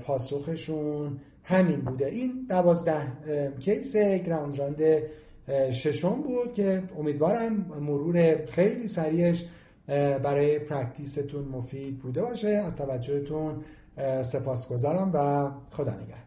[0.06, 2.06] پاسخشون همین بوده.
[2.06, 3.12] این دوازده
[3.60, 5.02] case grand round
[5.72, 9.44] ششم بود که امیدوارم مرور خیلی سریعش
[10.22, 12.48] برای practice تون مفید بوده باشه.
[12.48, 13.64] از توجهتون
[14.22, 16.25] سپاسگزارم و خدا نگهدار.